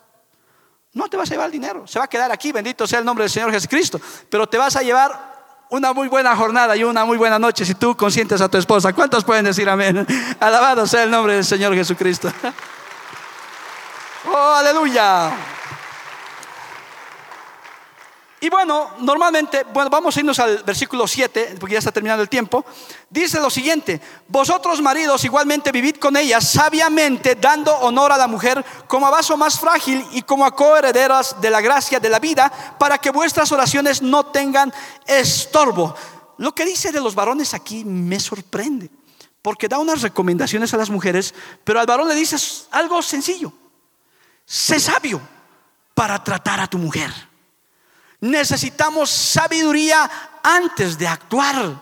[0.94, 3.06] No te vas a llevar el dinero, se va a quedar aquí, bendito sea el
[3.06, 4.00] nombre del Señor Jesucristo.
[4.30, 5.38] Pero te vas a llevar
[5.70, 8.94] una muy buena jornada y una muy buena noche si tú consientes a tu esposa.
[8.94, 10.06] ¿Cuántos pueden decir amén?
[10.40, 12.32] Alabado sea el nombre del Señor Jesucristo.
[14.30, 15.57] Oh, aleluya.
[18.40, 22.30] Y bueno, normalmente, bueno, vamos a irnos al versículo 7, porque ya está terminando el
[22.30, 22.64] tiempo.
[23.10, 28.64] Dice lo siguiente, vosotros maridos igualmente vivid con ella sabiamente, dando honor a la mujer
[28.86, 32.52] como a vaso más frágil y como a coherederas de la gracia de la vida,
[32.78, 34.72] para que vuestras oraciones no tengan
[35.08, 35.96] estorbo.
[36.38, 38.92] lo que dice de los varones aquí me sorprende,
[39.42, 41.34] porque da unas recomendaciones a las mujeres,
[41.64, 42.36] pero al varón le dice
[42.70, 43.52] algo sencillo.
[44.46, 45.20] Sé sabio
[45.96, 47.12] para tratar a tu mujer.
[48.20, 50.10] Necesitamos sabiduría
[50.44, 51.80] antes de actuar,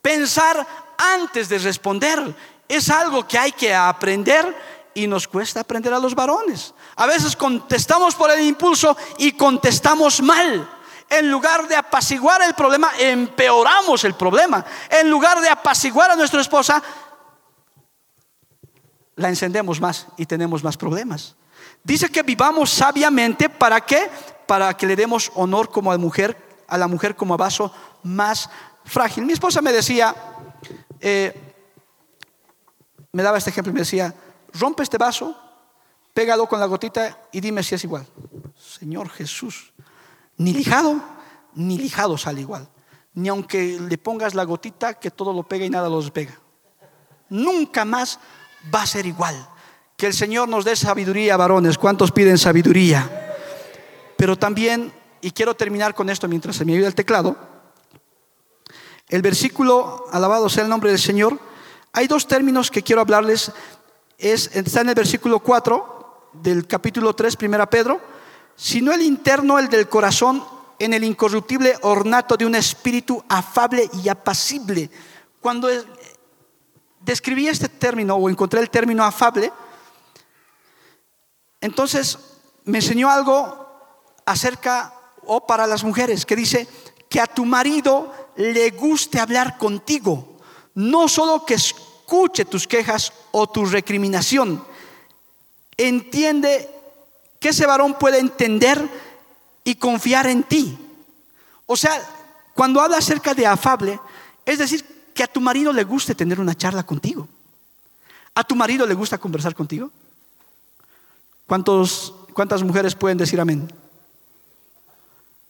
[0.00, 2.34] pensar antes de responder.
[2.68, 4.54] Es algo que hay que aprender
[4.94, 6.72] y nos cuesta aprender a los varones.
[6.96, 10.70] A veces contestamos por el impulso y contestamos mal.
[11.08, 14.64] En lugar de apaciguar el problema, empeoramos el problema.
[14.90, 16.82] En lugar de apaciguar a nuestra esposa,
[19.16, 21.36] la encendemos más y tenemos más problemas.
[21.86, 24.10] Dice que vivamos sabiamente, ¿para qué?
[24.48, 27.72] Para que le demos honor como a, mujer, a la mujer como a vaso
[28.02, 28.50] más
[28.84, 29.24] frágil.
[29.24, 30.12] Mi esposa me decía,
[30.98, 31.32] eh,
[33.12, 34.12] me daba este ejemplo y me decía,
[34.52, 35.36] rompe este vaso,
[36.12, 38.04] pégalo con la gotita y dime si es igual.
[38.58, 39.72] Señor Jesús,
[40.38, 41.00] ni lijado,
[41.54, 42.68] ni lijado sale igual.
[43.14, 46.36] Ni aunque le pongas la gotita que todo lo pega y nada lo despega.
[47.28, 48.18] Nunca más
[48.74, 49.36] va a ser igual.
[49.96, 51.78] Que el Señor nos dé sabiduría, varones.
[51.78, 53.34] ¿Cuántos piden sabiduría?
[54.18, 54.92] Pero también,
[55.22, 57.36] y quiero terminar con esto mientras se me ayuda el teclado,
[59.08, 61.38] el versículo, alabado sea el nombre del Señor,
[61.92, 63.52] hay dos términos que quiero hablarles.
[64.18, 68.00] Es, está en el versículo 4 del capítulo 3, primera Pedro,
[68.54, 70.44] sino el interno, el del corazón,
[70.78, 74.90] en el incorruptible ornato de un espíritu afable y apacible.
[75.40, 75.68] Cuando
[77.00, 79.50] describí este término o encontré el término afable,
[81.60, 82.18] entonces
[82.64, 83.66] me enseñó algo
[84.24, 84.92] acerca
[85.24, 86.68] o para las mujeres que dice
[87.08, 90.38] que a tu marido le guste hablar contigo,
[90.74, 94.62] no solo que escuche tus quejas o tu recriminación,
[95.76, 96.70] entiende
[97.40, 98.88] que ese varón puede entender
[99.64, 100.78] y confiar en ti.
[101.66, 102.00] O sea,
[102.54, 104.00] cuando habla acerca de afable,
[104.44, 104.84] es decir,
[105.14, 107.28] que a tu marido le guste tener una charla contigo.
[108.34, 109.90] ¿A tu marido le gusta conversar contigo?
[111.46, 113.72] ¿Cuántos, ¿Cuántas mujeres pueden decir amén?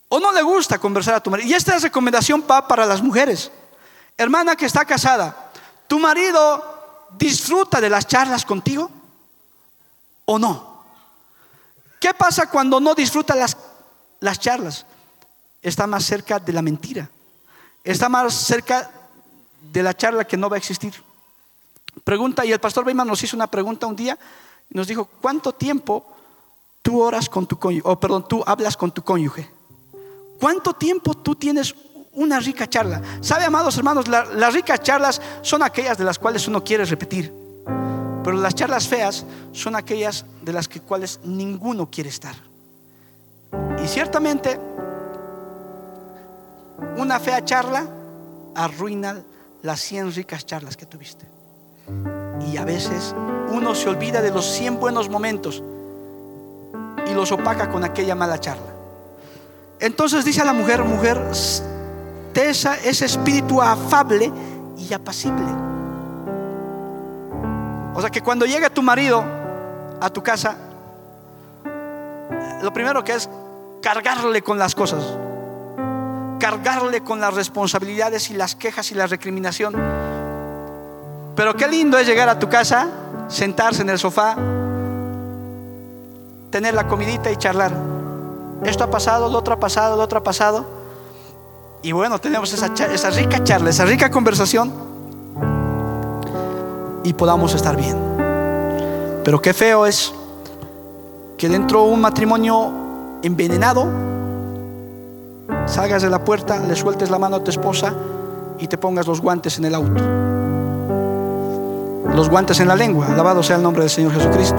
[0.08, 1.48] ¿O no le gusta conversar a tu marido?
[1.48, 3.50] Y esta recomendación va para las mujeres.
[4.16, 5.50] Hermana que está casada,
[5.88, 8.90] ¿tu marido disfruta de las charlas contigo
[10.24, 10.84] o no?
[11.98, 13.56] ¿Qué pasa cuando no disfruta las,
[14.20, 14.86] las charlas?
[15.62, 17.10] Está más cerca de la mentira.
[17.82, 18.90] Está más cerca
[19.60, 20.94] de la charla que no va a existir.
[22.04, 24.18] Pregunta, y el pastor Beyman nos hizo una pregunta un día,
[24.70, 26.06] nos dijo, ¿cuánto tiempo
[26.82, 29.50] tú oras con tu cónyuge, o perdón, tú hablas con tu cónyuge?
[30.40, 31.74] ¿Cuánto tiempo tú tienes
[32.12, 33.02] una rica charla?
[33.20, 37.32] ¿Sabe, amados hermanos, las ricas charlas son aquellas de las cuales uno quiere repetir,
[38.22, 42.34] pero las charlas feas son aquellas de las que, cuales ninguno quiere estar.
[43.82, 44.58] Y ciertamente,
[46.96, 47.88] una fea charla
[48.54, 49.22] arruina
[49.62, 51.26] las 100 ricas charlas que tuviste.
[52.40, 53.14] Y a veces
[53.50, 55.62] uno se olvida de los 100 buenos momentos
[57.06, 58.74] y los opaca con aquella mala charla.
[59.80, 61.20] Entonces dice a la mujer, mujer,
[62.34, 64.32] ese espíritu afable
[64.76, 65.46] y apacible.
[67.94, 69.24] O sea que cuando llega tu marido
[70.00, 70.56] a tu casa,
[72.62, 73.28] lo primero que es
[73.80, 75.02] cargarle con las cosas
[76.38, 79.74] cargarle con las responsabilidades y las quejas y la recriminación.
[81.36, 82.88] Pero qué lindo es llegar a tu casa,
[83.28, 84.36] sentarse en el sofá,
[86.50, 87.72] tener la comidita y charlar.
[88.64, 90.64] Esto ha pasado, lo otro ha pasado, lo otro ha pasado.
[91.82, 94.72] Y bueno, tenemos esa, esa rica charla, esa rica conversación
[97.04, 97.98] y podamos estar bien.
[99.22, 100.14] Pero qué feo es
[101.36, 102.72] que dentro de un matrimonio
[103.22, 103.86] envenenado,
[105.66, 107.92] salgas de la puerta, le sueltes la mano a tu esposa
[108.58, 110.35] y te pongas los guantes en el auto.
[112.16, 114.56] Los guantes en la lengua, alabado sea el nombre del Señor Jesucristo.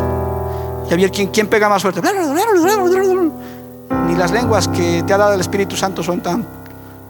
[0.87, 2.01] Y a ver quién, quién pega más fuerte.
[4.05, 6.45] Ni las lenguas que te ha dado el Espíritu Santo son tan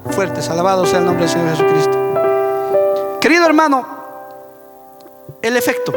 [0.09, 0.49] fuertes.
[0.49, 1.97] Alabado sea el nombre del Señor Jesucristo.
[3.19, 3.85] Querido hermano,
[5.41, 5.91] el efecto.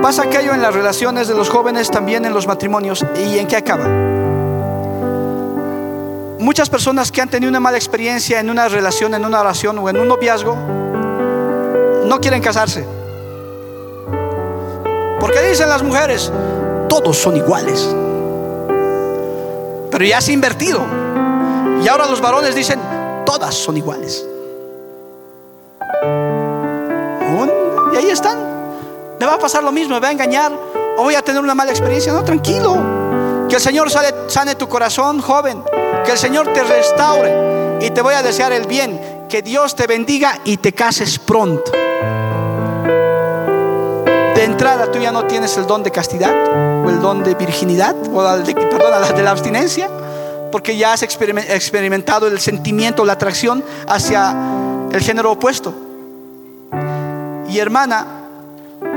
[0.00, 3.04] Pasa aquello en las relaciones de los jóvenes, también en los matrimonios.
[3.22, 3.86] ¿Y en qué acaba?
[6.38, 9.90] Muchas personas que han tenido una mala experiencia en una relación, en una oración o
[9.90, 10.56] en un noviazgo,
[12.08, 12.84] no quieren casarse.
[15.20, 16.32] Porque dicen las mujeres,
[16.88, 17.88] todos son iguales.
[19.90, 20.84] Pero ya se ha invertido.
[21.82, 22.80] Y ahora los varones dicen,
[23.24, 24.24] todas son iguales.
[27.92, 28.38] Y ahí están.
[29.18, 30.52] Me va a pasar lo mismo, me va a engañar
[30.96, 32.12] o voy a tener una mala experiencia.
[32.12, 32.76] No, tranquilo.
[33.48, 35.62] Que el Señor sane tu corazón, joven.
[36.04, 37.78] Que el Señor te restaure.
[37.80, 39.26] Y te voy a desear el bien.
[39.28, 41.72] Que Dios te bendiga y te cases pronto.
[44.58, 46.34] Entrada tú ya no tienes el don de castidad
[46.84, 49.88] o el don de virginidad o la de, perdón, la de la abstinencia
[50.50, 54.34] porque ya has experimentado el sentimiento, la atracción hacia
[54.90, 55.72] el género opuesto.
[57.48, 58.04] Y hermana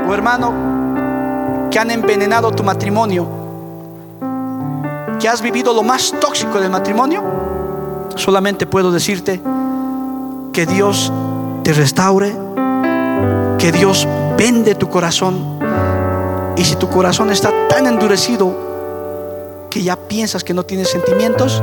[0.08, 3.28] o hermano que han envenenado tu matrimonio,
[5.20, 7.22] que has vivido lo más tóxico del matrimonio,
[8.16, 9.40] solamente puedo decirte
[10.52, 11.12] que Dios
[11.62, 12.34] te restaure,
[13.58, 15.51] que Dios vende tu corazón.
[16.56, 18.54] Y si tu corazón está tan endurecido
[19.70, 21.62] que ya piensas que no tienes sentimientos,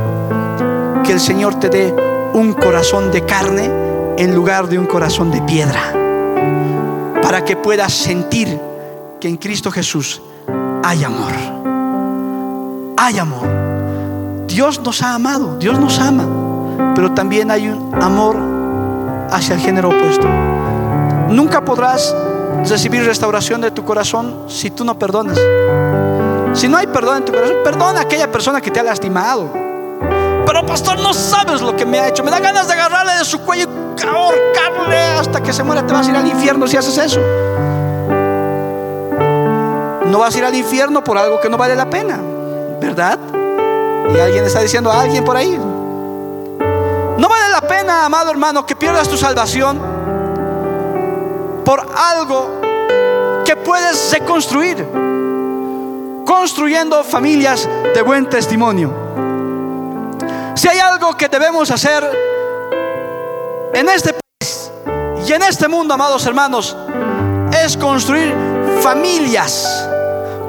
[1.04, 1.94] que el Señor te dé
[2.34, 3.70] un corazón de carne
[4.16, 5.80] en lugar de un corazón de piedra,
[7.22, 8.60] para que puedas sentir
[9.20, 10.20] que en Cristo Jesús
[10.82, 11.32] hay amor.
[12.96, 13.48] Hay amor.
[14.46, 18.36] Dios nos ha amado, Dios nos ama, pero también hay un amor
[19.30, 20.26] hacia el género opuesto.
[21.28, 22.14] Nunca podrás
[22.68, 25.38] recibir restauración de tu corazón si tú no perdonas.
[26.52, 29.50] Si no hay perdón en tu corazón, perdona a aquella persona que te ha lastimado.
[30.46, 32.24] Pero pastor, no sabes lo que me ha hecho.
[32.24, 35.86] Me da ganas de agarrarle de su cuello y ahorcarle hasta que se muera.
[35.86, 37.20] Te vas a ir al infierno si haces eso.
[40.06, 42.18] No vas a ir al infierno por algo que no vale la pena,
[42.80, 43.18] ¿verdad?
[44.12, 45.56] Y alguien está diciendo a alguien por ahí.
[45.56, 49.89] No vale la pena, amado hermano, que pierdas tu salvación
[51.70, 52.60] por algo
[53.44, 54.84] que puedes reconstruir
[56.26, 58.92] construyendo familias de buen testimonio.
[60.56, 62.02] Si hay algo que debemos hacer
[63.72, 64.72] en este país
[65.24, 66.76] y en este mundo, amados hermanos,
[67.64, 68.34] es construir
[68.82, 69.88] familias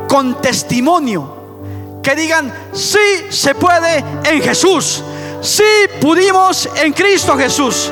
[0.10, 5.04] con testimonio que digan, sí se puede en Jesús,
[5.40, 7.92] sí pudimos en Cristo Jesús.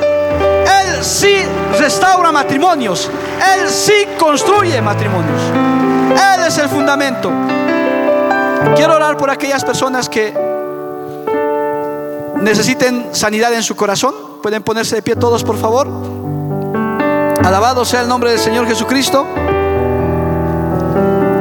[0.78, 1.42] Él sí
[1.78, 3.10] restaura matrimonios,
[3.54, 5.40] Él sí construye matrimonios.
[6.10, 7.30] Él es el fundamento.
[8.76, 10.34] Quiero orar por aquellas personas que
[12.40, 14.14] necesiten sanidad en su corazón.
[14.42, 15.88] Pueden ponerse de pie todos, por favor.
[17.44, 19.26] Alabado sea el nombre del Señor Jesucristo.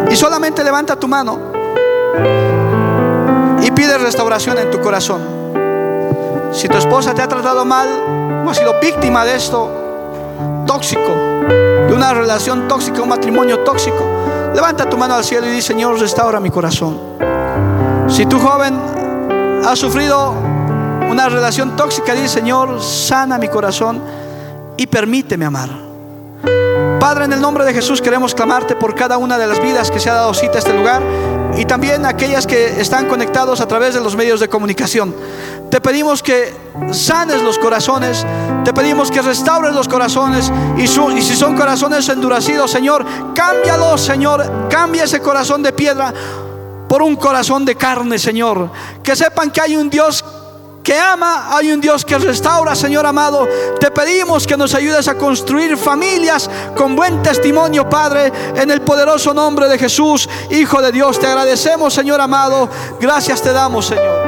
[0.10, 1.40] Y solamente levanta tu mano
[3.62, 5.22] y pide restauración en tu corazón.
[6.52, 7.88] Si tu esposa te ha tratado mal
[8.48, 9.70] ha sido víctima de esto
[10.66, 11.14] tóxico,
[11.88, 14.06] de una relación tóxica, un matrimonio tóxico,
[14.54, 17.00] Levanta tu mano al cielo y di, Señor, restaura mi corazón.
[18.08, 18.78] Si tu joven
[19.66, 20.34] ha sufrido
[21.10, 24.02] una relación tóxica, di, Señor, sana mi corazón
[24.76, 25.89] y permíteme amar.
[27.00, 30.00] Padre, en el nombre de Jesús queremos clamarte por cada una de las vidas que
[30.00, 31.02] se ha dado cita a este lugar
[31.58, 35.16] y también aquellas que están conectados a través de los medios de comunicación.
[35.70, 36.54] Te pedimos que
[36.92, 38.26] sanes los corazones,
[38.64, 44.68] te pedimos que restaures los corazones y, y si son corazones endurecidos, Señor, cámbialos, Señor,
[44.70, 46.14] cambia ese corazón de piedra
[46.88, 48.72] por un corazón de carne, Señor.
[49.04, 50.24] Que sepan que hay un Dios
[50.84, 53.48] que ama, hay un Dios que restaura, Señor amado.
[53.80, 59.34] Te pedimos que nos ayudes a construir familias con buen testimonio, Padre, en el poderoso
[59.34, 61.20] nombre de Jesús, Hijo de Dios.
[61.20, 62.70] Te agradecemos, Señor amado.
[63.00, 64.20] Gracias te damos, Señor.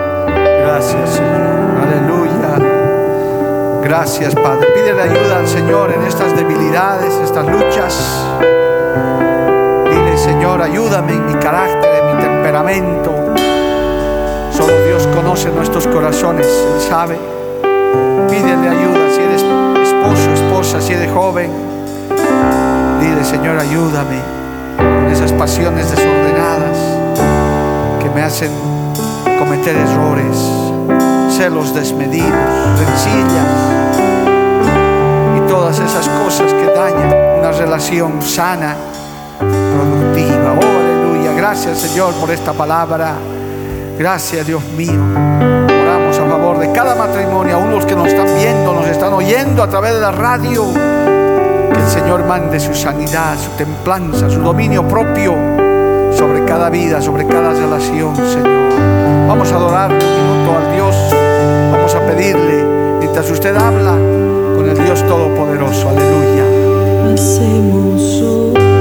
[0.64, 1.41] Gracias, Señor.
[1.82, 2.32] Aleluya.
[3.84, 4.68] Gracias, Padre.
[4.74, 7.97] Pídele ayuda al Señor en estas debilidades, estas luchas.
[9.89, 13.20] Dile, Señor, ayúdame en mi carácter, en mi temperamento.
[14.52, 17.18] Solo Dios conoce nuestros corazones, Él sabe.
[18.30, 21.49] Pídele ayuda si eres esposo, esposa, si eres joven.
[22.99, 24.20] Dile, Señor, ayúdame
[24.80, 26.78] en esas pasiones desordenadas
[28.02, 28.52] que me hacen
[29.39, 30.38] cometer errores,
[31.36, 32.30] celos desmedidos,
[32.78, 33.82] rencillas
[35.38, 38.76] y todas esas cosas que dañan una relación sana,
[39.39, 40.54] productiva.
[40.62, 41.32] Oh, aleluya.
[41.34, 43.16] Gracias, Señor, por esta palabra.
[44.02, 44.99] Gracias, Dios mío.
[45.84, 49.62] Oramos a favor de cada matrimonio, a los que nos están viendo, nos están oyendo
[49.62, 50.74] a través de la radio.
[50.74, 55.36] Que el Señor mande su sanidad, su templanza, su dominio propio
[56.18, 58.72] sobre cada vida, sobre cada relación, Señor.
[59.28, 60.95] Vamos a adorar un minuto al Dios.
[61.72, 65.89] Vamos a pedirle, mientras usted habla, con el Dios Todopoderoso.
[65.89, 66.45] Aleluya.
[67.04, 68.81] Porque